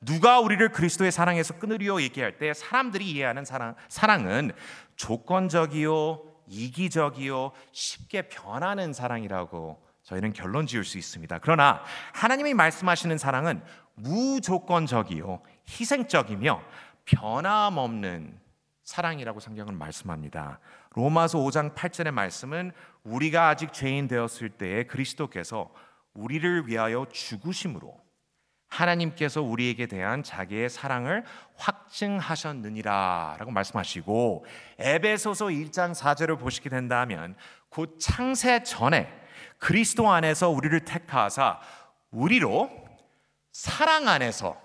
[0.00, 4.52] 누가 우리를 그리스도의 사랑에서 끊으리요 얘기할 때 사람들이 이해하는 사랑, 사랑은
[4.96, 11.38] 조건적이요, 이기적이요, 쉽게 변하는 사랑이라고 저희는 결론 지을 수 있습니다.
[11.40, 11.82] 그러나
[12.14, 13.62] 하나님이 말씀하시는 사랑은
[13.94, 16.62] 무조건적이요, 희생적이며
[17.04, 18.40] 변함없는
[18.84, 20.60] 사랑이라고 성경은 말씀합니다.
[20.94, 22.72] 로마서 5장 8절의 말씀은
[23.04, 25.70] 우리가 아직 죄인 되었을 때에 그리스도께서
[26.14, 28.09] 우리를 위하여 죽으심으로
[28.70, 31.24] 하나님께서 우리에게 대한 자기의 사랑을
[31.56, 34.46] 확증하셨느니라 라고 말씀하시고
[34.78, 37.34] 에베소서 1장 4절을 보시게 된다면
[37.68, 39.12] 곧 창세 전에
[39.58, 41.60] 그리스도 안에서 우리를 택하사
[42.10, 42.70] 우리로
[43.52, 44.56] 사랑 안에서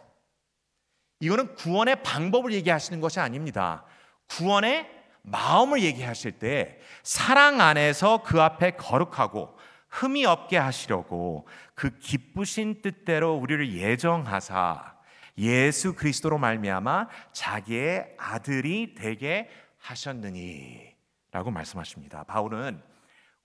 [1.19, 3.85] 이거는 구원의 방법을 얘기하시는 것이 아닙니다.
[4.27, 4.89] 구원의
[5.23, 9.54] 마음을 얘기하실 때 사랑 안에서 그 앞에 거룩하고
[9.95, 14.93] 흠이 없게 하시려고 그 기쁘신 뜻대로 우리를 예정하사
[15.37, 22.23] 예수 그리스도로 말미암아 자기의 아들이 되게 하셨느니라고 말씀하십니다.
[22.23, 22.81] 바울은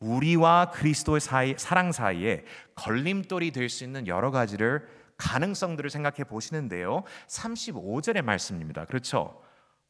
[0.01, 7.05] 우리와 그리스도의 사이, 사랑 사이에 걸림돌이 될 수 있는 여러 가지를 가능성들을 생각해 보시는데요.
[7.29, 8.87] 35절의 말씀입니다.
[8.87, 9.43] 그렇죠?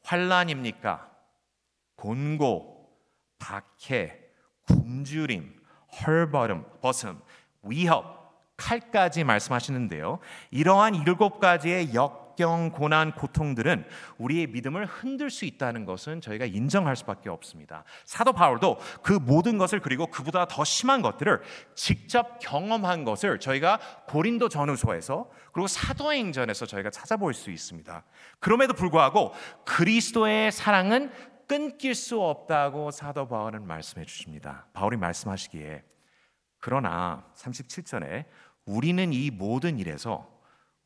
[0.03, 1.09] 환란입니까?
[1.95, 2.91] 곤고,
[3.39, 4.19] 박해,
[4.67, 5.60] 굶주림,
[5.95, 7.21] 헐버름, 벗음,
[7.63, 8.21] 위협,
[8.57, 10.19] 칼까지 말씀하시는데요.
[10.51, 13.87] 이러한 일곱 가지의 역경, 고난, 고통들은
[14.19, 17.85] 우리의 믿음을 흔들 수 있다는 것은 저희가 인정할 수밖에 없습니다.
[18.05, 21.41] 사도 바울도 그 모든 것을 그리고 그보다 더 심한 것들을
[21.75, 28.05] 직접 경험한 것을 저희가 고린도 전후서에서 그리고 사도행전에서 저희가 찾아볼 수 있습니다.
[28.39, 29.33] 그럼에도 불구하고
[29.65, 31.11] 그리스도의 사랑은
[31.51, 34.69] 끊길 수 없다고 사도 바울은 말씀해 주십니다.
[34.73, 35.83] 바울이 말씀하시기에
[36.61, 38.27] 그러나 37절에
[38.67, 40.31] 우리는 이 모든 일에서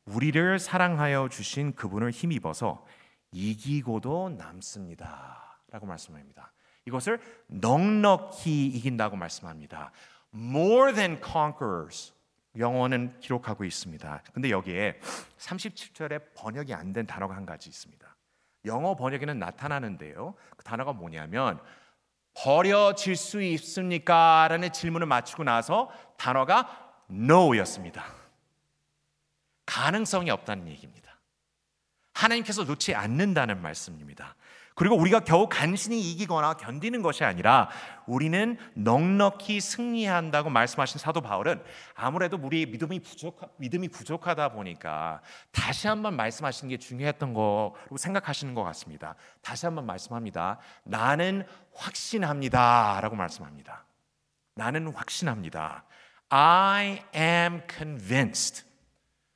[0.05, 2.83] 우리를 사랑하여 주신 그분을 힘입어서
[3.31, 5.59] 이기고도 남습니다.
[5.69, 6.51] 라고 말씀합니다.
[6.87, 9.91] 이것을 넉넉히 이긴다고 말씀합니다.
[10.33, 12.11] More than conquerors.
[12.57, 14.23] 영어는 기록하고 있습니다.
[14.33, 14.99] 근데 여기에
[15.37, 18.04] 37절에 번역이 안 된 단어가 한 가지 있습니다.
[18.65, 20.35] 영어 번역에는 나타나는데요.
[20.57, 21.59] 그 단어가 뭐냐면
[22.33, 24.47] 버려질 수 있습니까?
[24.49, 28.05] 라는 질문을 맞추고 나서 단어가 no였습니다.
[29.65, 31.19] 가능성이 없다는 얘기입니다.
[32.13, 34.35] 하나님께서 놓지 않는다는 말씀입니다.
[34.75, 37.69] 그리고 우리가 겨우 간신히 이기거나 견디는 것이 아니라
[38.05, 41.63] 우리는 넉넉히 승리한다고 말씀하신 사도 바울은
[41.95, 48.63] 아무래도 우리의 믿음이 부족 믿음이 부족하다 보니까 다시 한번 말씀하시는 게 중요했던 거로 생각하시는 것
[48.63, 49.15] 같습니다.
[49.41, 50.59] 다시 한번 말씀합니다.
[50.83, 53.85] 나는 확신합니다라고 말씀합니다.
[54.55, 55.85] 나는 확신합니다.
[56.27, 58.65] I am convinced.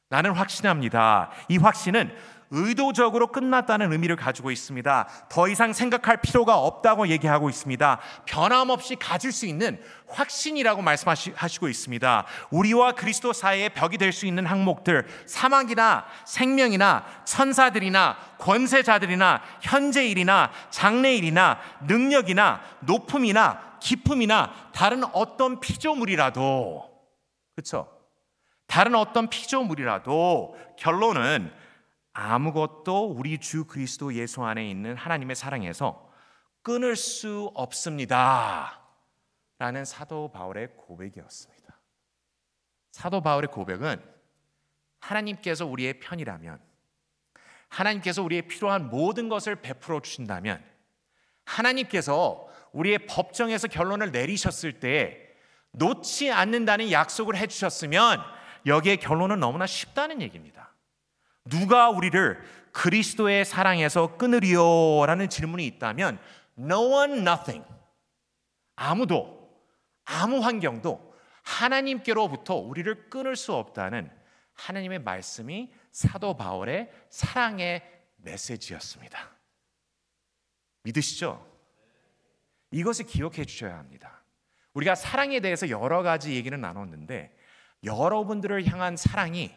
[0.10, 1.32] 나는 확신합니다.
[1.48, 2.14] 이 확신은
[2.52, 5.08] 의도적으로 끝났다는 의미를 가지고 있습니다.
[5.30, 8.00] 더 이상 생각할 필요가 없다고 얘기하고 있습니다.
[8.26, 12.26] 변함없이 가질 수 있는 확신이라고 말씀하시고 있습니다.
[12.50, 22.62] 우리와 그리스도 사이에 벽이 될 수 있는 항목들, 사막이나 생명이나 천사들이나 권세자들이나 현재일이나 장래일이나 능력이나
[22.82, 26.90] 높음이나 기품이나 다른 어떤 피조물이라도
[27.56, 27.88] 그렇죠?
[28.68, 31.52] 다른 어떤 피조물이라도 결론은
[32.14, 36.12] 아무것도 우리 주 그리스도 예수 안에 있는 하나님의 사랑에서
[36.62, 38.82] 끊을 수 없습니다.
[39.58, 41.80] 라는 사도 바울의 고백이었습니다.
[42.92, 44.02] 사도 바울의 고백은
[45.00, 46.60] 하나님께서 우리의 편이라면,
[47.70, 50.64] 하나님께서 우리의 필요한 모든 것을 베풀어 주신다면,
[51.46, 55.36] 하나님께서 우리의 법정에서 결론을 내리셨을 때
[55.72, 58.22] 놓지 않는다는 약속을 해주셨으면
[58.66, 60.69] 여기에 결론은 너무나 쉽다는 얘기입니다.
[61.50, 65.06] 누가 우리를 그리스도의 사랑에서 끊으리요?
[65.06, 66.20] 라는 질문이 있다면
[66.58, 67.66] no one nothing
[68.76, 69.50] 아무도
[70.06, 74.12] 아무 환경도 하나님께로부터 우리를 끊을 수 없다는
[74.54, 77.82] 하나님의 말씀이 사도 바울의 사랑의
[78.18, 79.30] 메시지였습니다.
[80.84, 81.46] 믿으시죠?
[82.72, 84.24] 이것을 기억해 주셔야 합니다.
[84.74, 87.36] 우리가 사랑에 대해서 여러 가지 얘기는 나눴는데
[87.84, 89.52] 여러분들을 향한 사랑이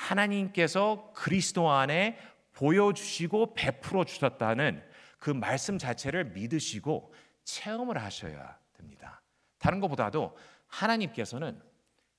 [0.00, 2.18] 하나님께서 그리스도 안에
[2.52, 4.82] 보여주시고 베풀어 주셨다는
[5.18, 7.12] 그 말씀 자체를 믿으시고
[7.44, 9.22] 체험을 하셔야 됩니다.
[9.58, 10.36] 다른 것보다도
[10.68, 11.60] 하나님께서는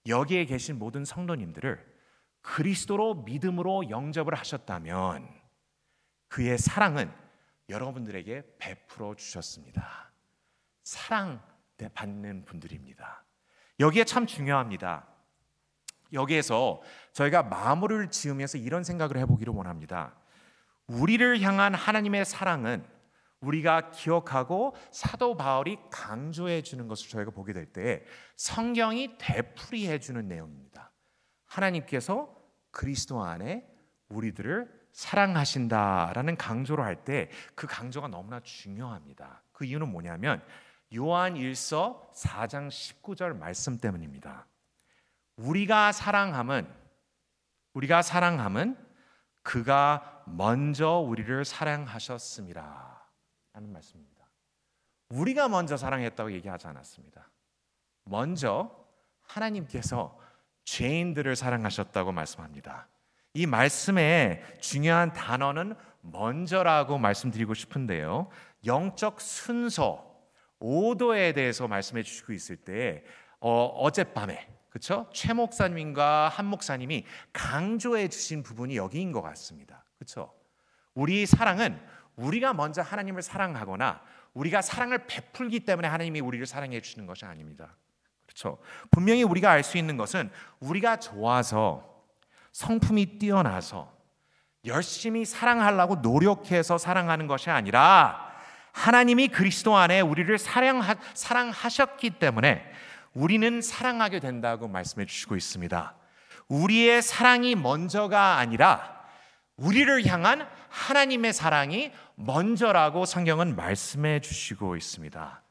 [0.07, 1.91] 여기에 계신 모든 성도님들을
[2.41, 5.29] 그리스도로 믿음으로 영접을 하셨다면
[6.27, 7.11] 그의 사랑은
[7.69, 10.11] 여러분들에게 베풀어 주셨습니다.
[10.83, 11.41] 사랑
[11.93, 13.23] 받는 분들입니다.
[13.79, 15.11] 여기에 참 중요합니다.
[16.13, 16.82] 여기에서
[17.13, 20.15] 저희가 마무리를 지으면서 이런 생각을 해보기를 원합니다.
[20.88, 22.86] 우리를 향한 하나님의 사랑은
[23.39, 28.04] 우리가 기억하고 사도 바울이 강조해 주는 것을 저희가 보게 될 때
[28.36, 30.91] 성경이 되풀이해 주는 내용입니다.
[31.47, 32.36] 하나님께서
[32.71, 33.65] 그리스도 안에
[34.10, 39.41] 우리들을 사랑하신다라는 강조를 할 때 그 강조가 너무나 중요합니다.
[39.54, 40.43] 그 이유는 뭐냐면
[40.95, 44.45] 요한 1서 4장 19절 말씀 때문입니다.
[45.41, 46.67] 우리가 사랑함은
[47.73, 48.77] 우리가 사랑함은
[49.41, 53.08] 그가 먼저 우리를 사랑하셨습니다.
[53.54, 54.25] 라는 말씀입니다.
[55.10, 57.30] 우리가 먼저 사랑했다고 얘기하지 않았습니다.
[58.06, 58.71] 먼저
[59.21, 60.17] 하나님께서
[60.63, 62.88] 죄인들을 사랑하셨다고 말씀합니다.
[63.34, 68.30] 이 말씀의 중요한 단어는 먼저라고 말씀드리고 싶은데요.
[68.65, 70.12] 영적 순서,
[70.60, 73.04] 오도에 대해서 말씀해 주시고 있을 때
[73.39, 75.10] 어, 어젯밤에 그렇죠?
[75.13, 79.84] 최 목사님과 한 목사님이 강조해 주신 부분이 여기인 것 같습니다.
[79.97, 80.34] 그렇죠?
[80.93, 81.77] 우리 사랑은
[82.15, 84.01] 우리가 먼저 하나님을 사랑하거나
[84.34, 87.75] 우리가 사랑을 베풀기 때문에 하나님이 우리를 사랑해 주시는 것이 아닙니다.
[88.25, 88.60] 그렇죠?
[88.91, 90.31] 분명히 우리가 알 수 있는 것은
[90.62, 92.05] 우리가 좋아서
[92.53, 93.91] 성품이 뛰어나서
[94.65, 98.31] 열심히 사랑하려고 노력해서 사랑하는 것이 아니라
[98.71, 102.71] 하나님이 그리스도 안에 우리를 사랑하, 사랑하셨기 때문에
[103.13, 105.95] 우리는 사랑하게 된다고 말씀해 주시고 있습니다.
[106.47, 109.02] 우리의 사랑이 먼저가 아니라
[109.58, 115.41] 우리를 향한 하나님의 사랑이 먼저라고 성경은 말씀해 주시고 있습니다.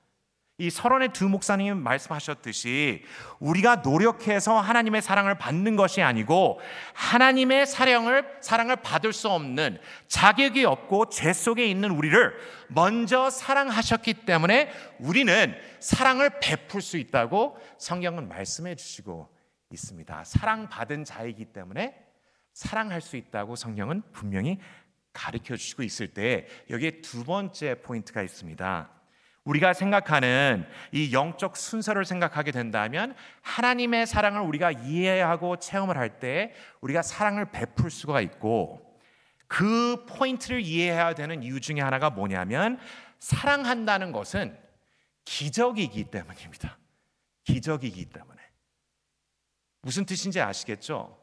[0.60, 3.02] 이 설원의 두 목사님 말씀하셨듯이
[3.38, 6.60] 우리가 노력해서 하나님의 사랑을 받는 것이 아니고
[6.92, 12.34] 하나님의 사랑을 사랑을 받을 수 없는 자격이 없고 죄 속에 있는 우리를
[12.68, 19.34] 먼저 사랑하셨기 때문에 우리는 사랑을 베풀 수 있다고 성경은 말씀해 주시고
[19.70, 20.24] 있습니다.
[20.24, 21.94] 사랑받은 자이기 때문에
[22.52, 24.58] 사랑할 수 있다고 성경은 분명히
[25.14, 28.99] 가르쳐 주시고 있을 때 여기에 두 번째 포인트가 있습니다.
[29.44, 37.02] 우리가 생각하는 이 영적 순서를 생각하게 된다면 하나님의 사랑을 우리가 이해하고 체험을 할 때 우리가
[37.02, 38.98] 사랑을 베풀 수가 있고
[39.46, 42.78] 그 포인트를 이해해야 되는 이유 중에 하나가 뭐냐면
[43.18, 44.56] 사랑한다는 것은
[45.24, 46.78] 기적이기 때문입니다.
[47.44, 48.40] 기적이기 때문에.
[49.82, 51.18] 무슨 뜻인지 아시겠죠?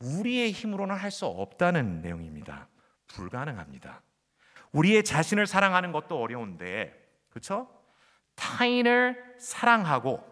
[0.00, 2.68] 우리의 힘으로는 할 수 없다는 내용입니다.
[3.08, 4.02] 불가능합니다.
[4.72, 6.94] 우리의 자신을 사랑하는 것도 어려운데,
[7.38, 7.68] 그렇죠?
[8.34, 10.24] 타인을 사랑하고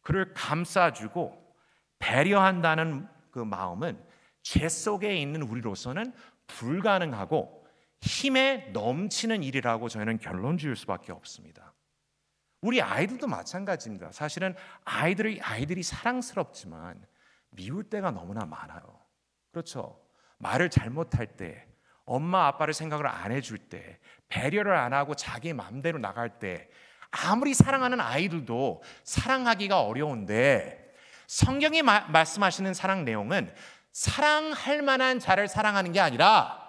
[0.00, 1.54] 그를 감싸주고
[1.98, 4.02] 배려한다는 그 마음은
[4.42, 6.14] 죄 속에 있는 우리로서는
[6.46, 7.66] 불가능하고
[8.00, 11.74] 힘에 넘치는 일이라고 저희는 결론 지을 수밖에 없습니다.
[12.62, 14.12] 우리 아이들도 마찬가지입니다.
[14.12, 17.04] 사실은 아이들이 아이들이 사랑스럽지만
[17.50, 19.00] 미울 때가 너무나 많아요.
[19.50, 20.00] 그렇죠?
[20.38, 21.66] 말을 잘못할 때,
[22.04, 26.68] 엄마 아빠를 생각을 안 해줄 때, 배려를 안 하고 자기 마음대로 나갈 때,
[27.10, 30.92] 아무리 사랑하는 아이들도 사랑하기가 어려운데
[31.26, 33.52] 성경이 마, 말씀하시는 사랑 내용은
[33.92, 36.60] 사랑할 만한 자를 사랑하는 게 아니라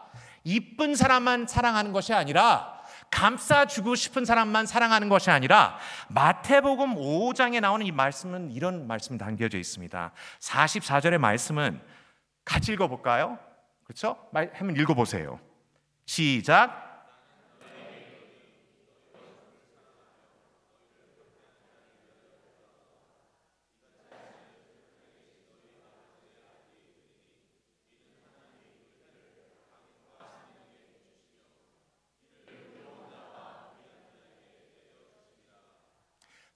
[0.43, 2.77] 이쁜 사람만 사랑하는 것이 아니라
[3.11, 5.77] 감싸주고 싶은 사람만 사랑하는 것이 아니라
[6.09, 10.11] 마태복음 5장에 나오는 이 말씀은 이런 말씀이 담겨져 있습니다.
[10.39, 11.81] 44절의 말씀은
[12.45, 13.37] 같이 읽어볼까요?
[13.83, 14.17] 그렇죠?
[14.31, 15.39] 한번 읽어보세요.
[16.05, 16.86] 시작.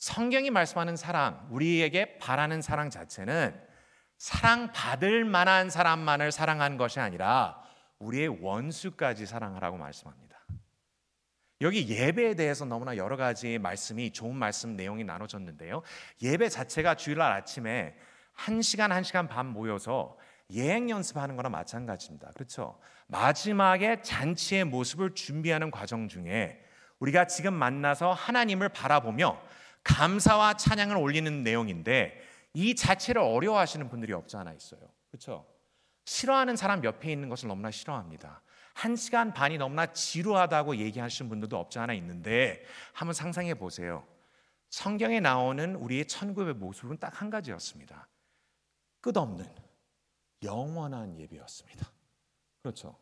[0.02, 3.56] 성경이 말씀하는 사랑, 우리에게 바라는 사랑 자체는
[4.18, 7.62] 사랑받을 만한 사람만을 사랑하는 것이 아니라
[8.00, 10.40] 우리의 원수까지 사랑하라고 말씀합니다.
[11.62, 15.84] 여기 예배에 대해서 너무나 여러 가지 말씀이 좋은 말씀 내용이 나눠졌는데요.
[16.24, 17.96] 예배 자체가 주일날 아침에
[18.34, 20.18] 한 시간 한 시간 반 모여서
[20.50, 22.32] 예행 연습하는 거나 마찬가지입니다.
[22.34, 22.80] 그렇죠?
[23.06, 26.60] 마지막에 잔치의 모습을 준비하는 과정 중에
[26.98, 29.40] 우리가 지금 만나서 하나님을 바라보며
[29.84, 32.22] 감사와 찬양을 올리는 내용인데
[32.54, 34.82] 이 자체를 어려워하시는 분들이 없지 않아 있어요.
[35.10, 35.48] 그렇죠?
[36.06, 38.42] 싫어하는 사람 옆에 있는 것을 너무나 싫어합니다.
[38.74, 42.64] 한 시간 반이 너무나 지루하다고 얘기하시는 분들도 없지 않아 있는데
[42.94, 44.06] 한번 상상해 보세요.
[44.70, 48.08] 성경에 나오는 우리의 천국의 모습은 딱 한 가지였습니다.
[49.02, 49.46] 끝없는
[50.44, 51.92] 영원한 예배였습니다.
[52.62, 52.98] 그렇죠.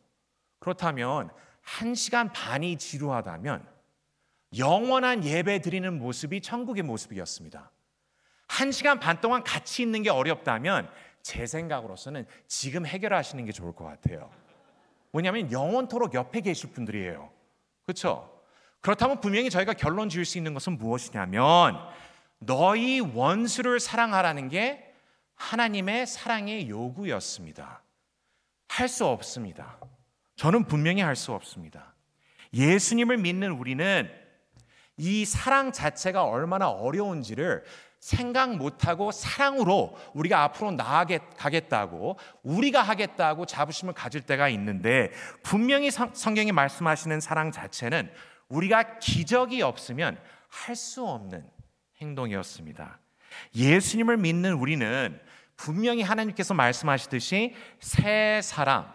[0.58, 1.30] 그렇다면
[1.62, 3.66] 한 시간 반이 지루하다면
[4.56, 7.70] 영원한 예배 드리는 모습이 천국의 모습이었습니다.
[8.48, 10.90] 한 시간 반 동안 같이 있는 게 어렵다면
[11.22, 14.30] 제 생각으로서는 지금 해결하시는 게 좋을 것 같아요.
[15.12, 17.30] 뭐냐면 영원토록 옆에 계실 분들이에요.
[17.84, 18.42] 그렇죠?
[18.80, 21.78] 그렇다면 분명히 저희가 결론 지을 수 있는 것은 무엇이냐면
[22.38, 24.94] 너희 원수를 사랑하라는 게
[25.34, 27.82] 하나님의 사랑의 요구였습니다.
[28.68, 29.78] 할 수 없습니다.
[30.36, 31.94] 저는 분명히 할 수 없습니다.
[32.54, 34.10] 예수님을 믿는 우리는
[35.00, 37.64] 이 사랑 자체가 얼마나 어려운지를
[38.00, 45.10] 생각 못하고 사랑으로 우리가 앞으로 나아가겠다고 우리가 하겠다고 자부심을 가질 때가 있는데
[45.42, 48.10] 분명히 성경이 말씀하시는 사랑 자체는
[48.48, 51.48] 우리가 기적이 없으면 할 수 없는
[52.02, 52.98] 행동이었습니다.
[53.54, 55.18] 예수님을 믿는 우리는
[55.56, 58.92] 분명히 하나님께서 말씀하시듯이 새 사람,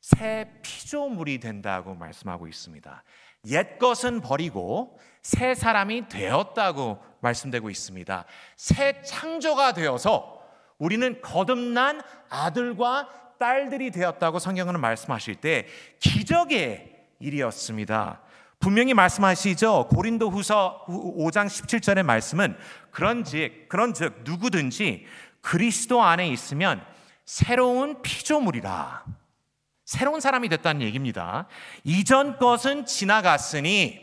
[0.00, 3.02] 새 피조물이 된다고 말씀하고 있습니다.
[3.48, 8.24] 옛 것은 버리고 새 사람이 되었다고 말씀되고 있습니다.
[8.56, 10.40] 새 창조가 되어서
[10.78, 15.66] 우리는 거듭난 아들과 딸들이 되었다고 성경은 말씀하실 때
[16.00, 18.20] 기적의 일이었습니다.
[18.60, 19.88] 분명히 말씀하시죠.
[19.88, 22.56] 고린도 후서 5장 17절의 말씀은
[22.90, 25.06] 그런즉, 그런즉 누구든지
[25.40, 26.84] 그리스도 안에 있으면
[27.24, 29.04] 새로운 피조물이라.
[29.88, 31.46] 새로운 사람이 됐다는 얘기입니다.
[31.82, 33.98] 이전 것은 지나갔으니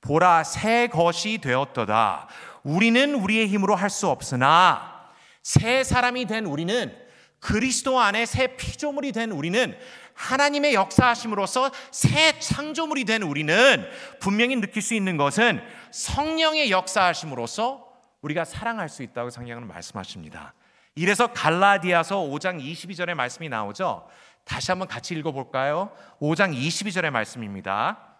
[0.00, 2.28] 보라 새 것이 되었도다.
[2.62, 5.10] 우리는 우리의 힘으로 할 수 없으나
[5.42, 6.96] 새 사람이 된 우리는
[7.40, 9.76] 그리스도 안에 새 피조물이 된 우리는
[10.14, 13.84] 하나님의 역사하심으로써 새 창조물이 된 우리는
[14.20, 17.88] 분명히 느낄 수 있는 것은 성령의 역사하심으로써
[18.22, 20.54] 우리가 사랑할 수 있다고 성경은 말씀하십니다.
[20.94, 24.06] 이래서 갈라디아서 5장 22절의 말씀이 나오죠.
[24.44, 25.90] 다시 한번 같이 읽어 볼까요?
[26.20, 28.14] 5장 22절의 말씀입니다.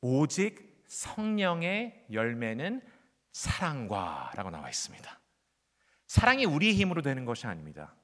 [0.00, 2.80] 오직 성령의 열매는
[3.32, 5.20] 사랑과라고 나와 있습니다.
[6.06, 7.94] 사랑이 우리의 힘으로 되는 것이 아닙니다.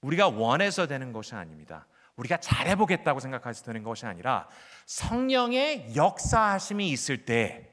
[0.00, 1.86] 우리가 원해서 되는 것이 아닙니다.
[2.16, 4.48] 우리가 잘해보겠다고 생각해서 되는 것이 아니라
[4.86, 7.68] 성령의 역사하심이 있을 때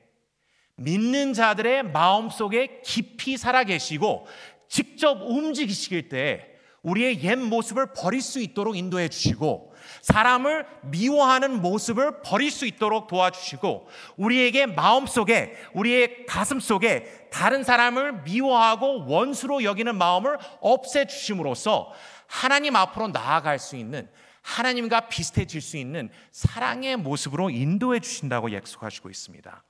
[0.75, 4.27] 믿는 자들의 마음 속에 깊이 살아계시고
[4.69, 6.45] 직접 움직이실 때
[6.83, 13.89] 우리의 옛 모습을 버릴 수 있도록 인도해 주시고 사람을 미워하는 모습을 버릴 수 있도록 도와주시고
[14.17, 21.91] 우리에게 마음 속에 우리의 가슴 속에 다른 사람을 미워하고 원수로 여기는 마음을 없애 주심으로써
[22.27, 24.09] 하나님 앞으로 나아갈 수 있는
[24.49, 29.63] 하나님과 비슷해질 수 있는 사랑의 모습으로 인도해 주신다고 약속하시고 있습니다.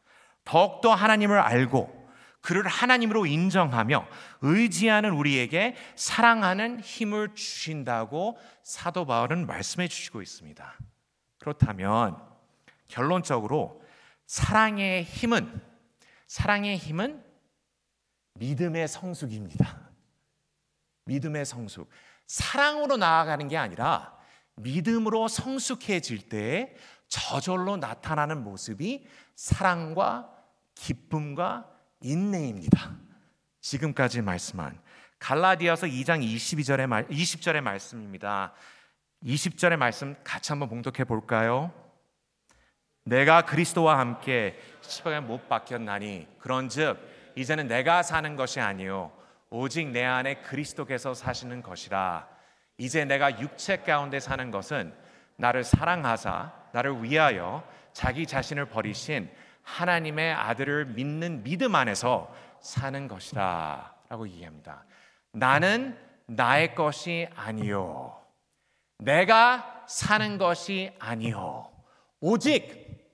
[0.46, 2.00] 더욱더 하나님을 알고
[2.42, 4.08] 그를 하나님으로 인정하며
[4.42, 10.78] 의지하는 우리에게 사랑하는 힘을 주신다고 사도 바울은 말씀해 주시고 있습니다.
[11.40, 12.18] 그렇다면
[12.88, 13.84] 결론적으로
[14.26, 15.62] 사랑의 힘은
[16.28, 17.24] 사랑의 힘은
[18.36, 19.90] 믿음의 성숙입니다.
[21.06, 21.90] 믿음의 성숙.
[22.28, 24.19] 사랑으로 나아가는 게 아니라
[24.60, 26.76] 믿음으로 성숙해질 때
[27.08, 30.30] 저절로 나타나는 모습이 사랑과
[30.76, 31.70] 기쁨과
[32.02, 32.98] 인내입니다.
[33.62, 34.80] 지금까지 말씀한
[35.20, 38.54] 갈라디아서 2장 22절의 말 20절의 말씀입니다.
[39.24, 41.74] 20절의 말씀 같이 한번 봉독해 볼까요?
[43.04, 46.98] 내가 그리스도와 함께 십자가에 못 박혔나니 그런즉
[47.36, 49.12] 이제는 내가 사는 것이 아니요
[49.50, 52.39] 오직 내 안에 그리스도께서 사시는 것이라
[52.80, 54.96] 이제 내가 육체 가운데 사는 것은
[55.36, 59.30] 나를 사랑하사 나를 위하여 자기 자신을 버리신
[59.64, 63.96] 하나님의 아들을 믿는 믿음 안에서 사는 것이다.
[64.08, 64.86] 라고 얘기합니다.
[65.34, 68.18] 나는 나의 것이 아니요.
[68.98, 71.70] 내가 사는 것이 아니요.
[72.22, 73.10] 오직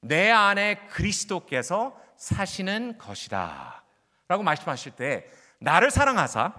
[0.00, 3.84] 내 안에 그리스도께서 사시는 것이다.
[4.26, 5.26] 라고 말씀하실 때
[5.60, 6.52] 나를 사랑하사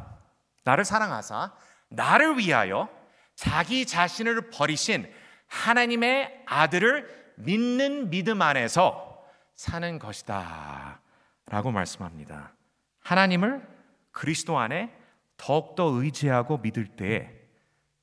[0.64, 1.52] 나를 사랑하사
[1.92, 2.90] 나를 위하여
[3.36, 5.12] 자기 자신을 버리신
[5.48, 9.26] 하나님의 아들을 믿는 믿음 안에서
[9.56, 11.02] 사는 것이다.
[11.46, 12.54] 라고 말씀합니다.
[13.02, 13.68] 하나님을
[14.12, 14.96] 그리스도 안에
[15.38, 17.34] 더욱더 의지하고 믿을 때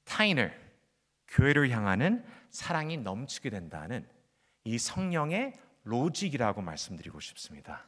[0.04, 0.54] 타인을,
[1.28, 4.06] 교회를 향하는 사랑이 넘치게 된다는
[4.64, 7.86] 이 성령의 로직이라고 말씀드리고 싶습니다.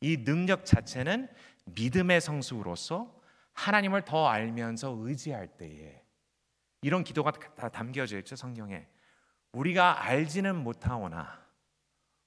[0.00, 1.28] 이 능력 자체는
[1.64, 3.15] 믿음의 성숙으로서
[3.56, 6.04] 하나님을 더 알면서 의지할 때에
[6.82, 8.86] 이런 기도가 다 담겨져 있죠 성경에
[9.52, 11.44] 우리가 알지는 못하오나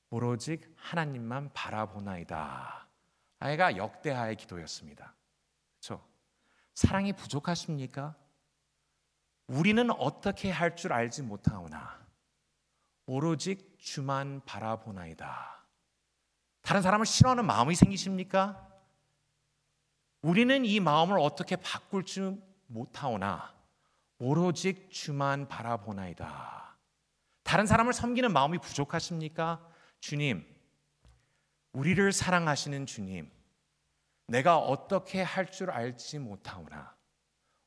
[0.09, 2.87] 오로직 하나님만 바라보나이다.
[3.37, 5.13] 아이가 역대하의 기도였습니다.
[5.79, 6.03] 그렇죠?
[6.73, 8.15] 사랑이 부족하십니까?
[9.47, 11.99] 우리는 어떻게 할 줄 알지 못하오나
[13.05, 15.63] 오로직 주만 바라보나이다.
[16.61, 18.67] 다른 사람을 싫어하는 마음이 생기십니까?
[20.21, 23.53] 우리는 이 마음을 어떻게 바꿀 줄 못하오나
[24.19, 26.77] 오로직 주만 바라보나이다.
[27.43, 29.65] 다른 사람을 섬기는 마음이 부족하십니까?
[30.01, 30.45] 주님,
[31.71, 33.31] 우리를 사랑하시는 주님,
[34.27, 36.95] 내가 어떻게 할 줄 알지 못하오나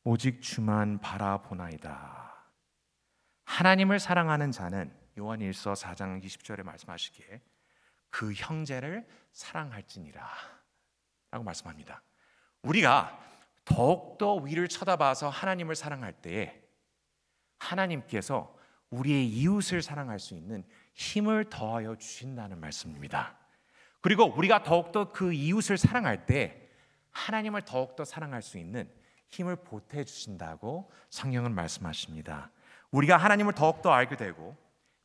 [0.04, 2.32] 오직 주만 바라보나이다.
[3.44, 7.42] 하나님을 사랑하는 자는 요한일서 4장 20절에 말씀하시기에
[8.10, 10.28] 그 형제를 사랑할지니라
[11.30, 12.02] 라고 말씀합니다.
[12.62, 13.18] 우리가
[13.64, 16.60] 더욱더 위를 쳐다봐서 하나님을 사랑할 때에
[17.58, 18.56] 하나님께서
[18.90, 23.36] 우리의 이웃을 사랑할 수 있는 힘을 더하여 주신다는 말씀입니다.
[24.00, 26.68] 그리고 우리가 더욱더 그 이웃을 사랑할 때
[27.12, 28.90] 하나님을 더욱더 사랑할 수 있는
[29.28, 32.50] 힘을 보태 주신다고 성경은 말씀하십니다.
[32.90, 34.56] 우리가 하나님을 더욱더 알게 되고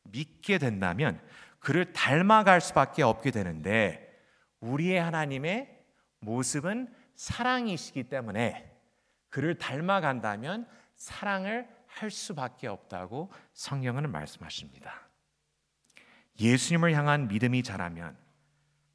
[0.02, 1.20] 믿게 된다면
[1.58, 4.04] 그를 닮아갈 수밖에 없게 되는데
[4.60, 5.76] 우리의 하나님의
[6.20, 8.72] 모습은 사랑이시기 때문에
[9.28, 15.08] 그를 닮아간다면 사랑을 할 수밖에 없다고 성경은 말씀하십니다.
[16.38, 18.16] 예수님을 향한 믿음이 자라면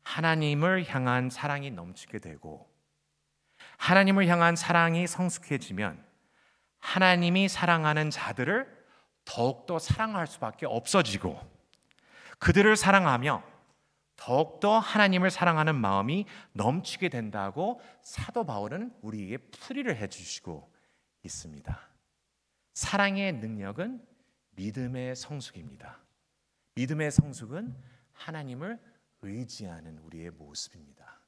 [0.03, 2.71] 하나님을 향한 사랑이 넘치게 되고
[3.77, 6.01] 하나님을 향한 사랑이 성숙해지면
[6.79, 8.85] 하나님이 사랑하는 자들을
[9.25, 11.41] 더욱더 사랑할 수밖에 없어지고
[12.39, 13.52] 그들을 사랑하며
[14.23, 20.71] 더욱더 하나님을 사랑하는 마음이 넘치게 된다고 사도 바울은 우리에게 풀이를 해주시고
[21.23, 21.89] 있습니다.
[22.73, 24.01] 사랑의 능력은
[24.51, 25.99] 믿음의 성숙입니다.
[26.75, 27.75] 믿음의 성숙은
[28.13, 28.79] 하나님을
[29.23, 31.19] 의지하는 우리의 모습입니다.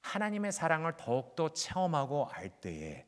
[0.00, 3.06] 하나님의 사랑을 더욱더 체험하고 알 때에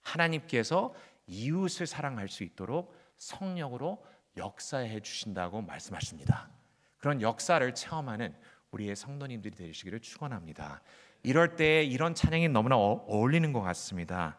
[0.00, 0.94] 하나님께서
[1.26, 4.02] 이웃을 사랑할 수 있도록 성령으로
[4.38, 6.48] 역사해 주신다고 말씀하십니다.
[6.96, 8.34] 그런 역사를 체험하는
[8.72, 10.82] 우리의 성도님들이 되시기를 축원합니다.
[11.22, 14.38] 이럴 때 이런 찬양이 너무나 어, 어울리는 것 같습니다.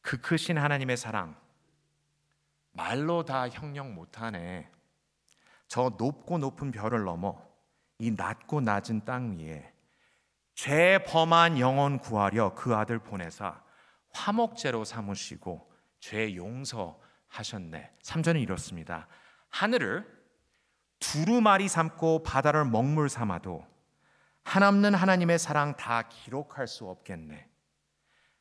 [0.00, 1.36] 그 크신 하나님의 사랑
[2.72, 4.68] 말로 다 형용 못하네.
[5.68, 7.40] 저 높고 높은 별을 넘어
[7.98, 9.72] 이 낮고 낮은 땅 위에
[10.54, 13.62] 죄 범한 영혼 구하려 그 아들 보내사
[14.10, 17.92] 화목제로 삼으시고 죄 용서하셨네.
[18.02, 19.06] 3절은 이렇습니다.
[19.50, 20.21] 하늘을
[21.02, 23.66] 두루마리 삼고 바다를 먹물 삼아도
[24.44, 27.48] 한없는 하나님의 사랑 다 기록할 수 없겠네.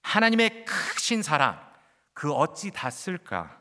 [0.04, 1.60] 하나님의 크신 사랑
[2.14, 3.60] 그 어찌 다 쓸까?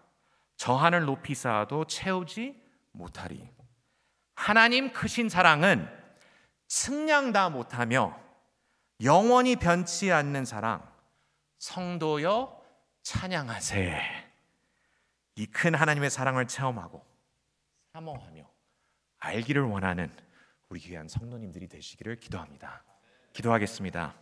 [0.56, 3.50] 저 하늘 높이 쌓아도 채우지 못하리.
[4.34, 5.88] 하나님 크신 사랑은
[6.68, 8.18] 승량 다 못하며
[9.02, 10.86] 영원히 변치 않는 사랑
[11.58, 12.60] 성도여
[13.02, 13.98] 찬양하세.
[15.36, 17.02] 이 큰 하나님의 사랑을 체험하고
[17.94, 18.49] 사모하며
[19.20, 20.10] 알기를 원하는
[20.70, 22.82] 우리 귀한 성도님들이 되시기를 기도합니다.
[23.32, 24.14] 기도하겠습니다.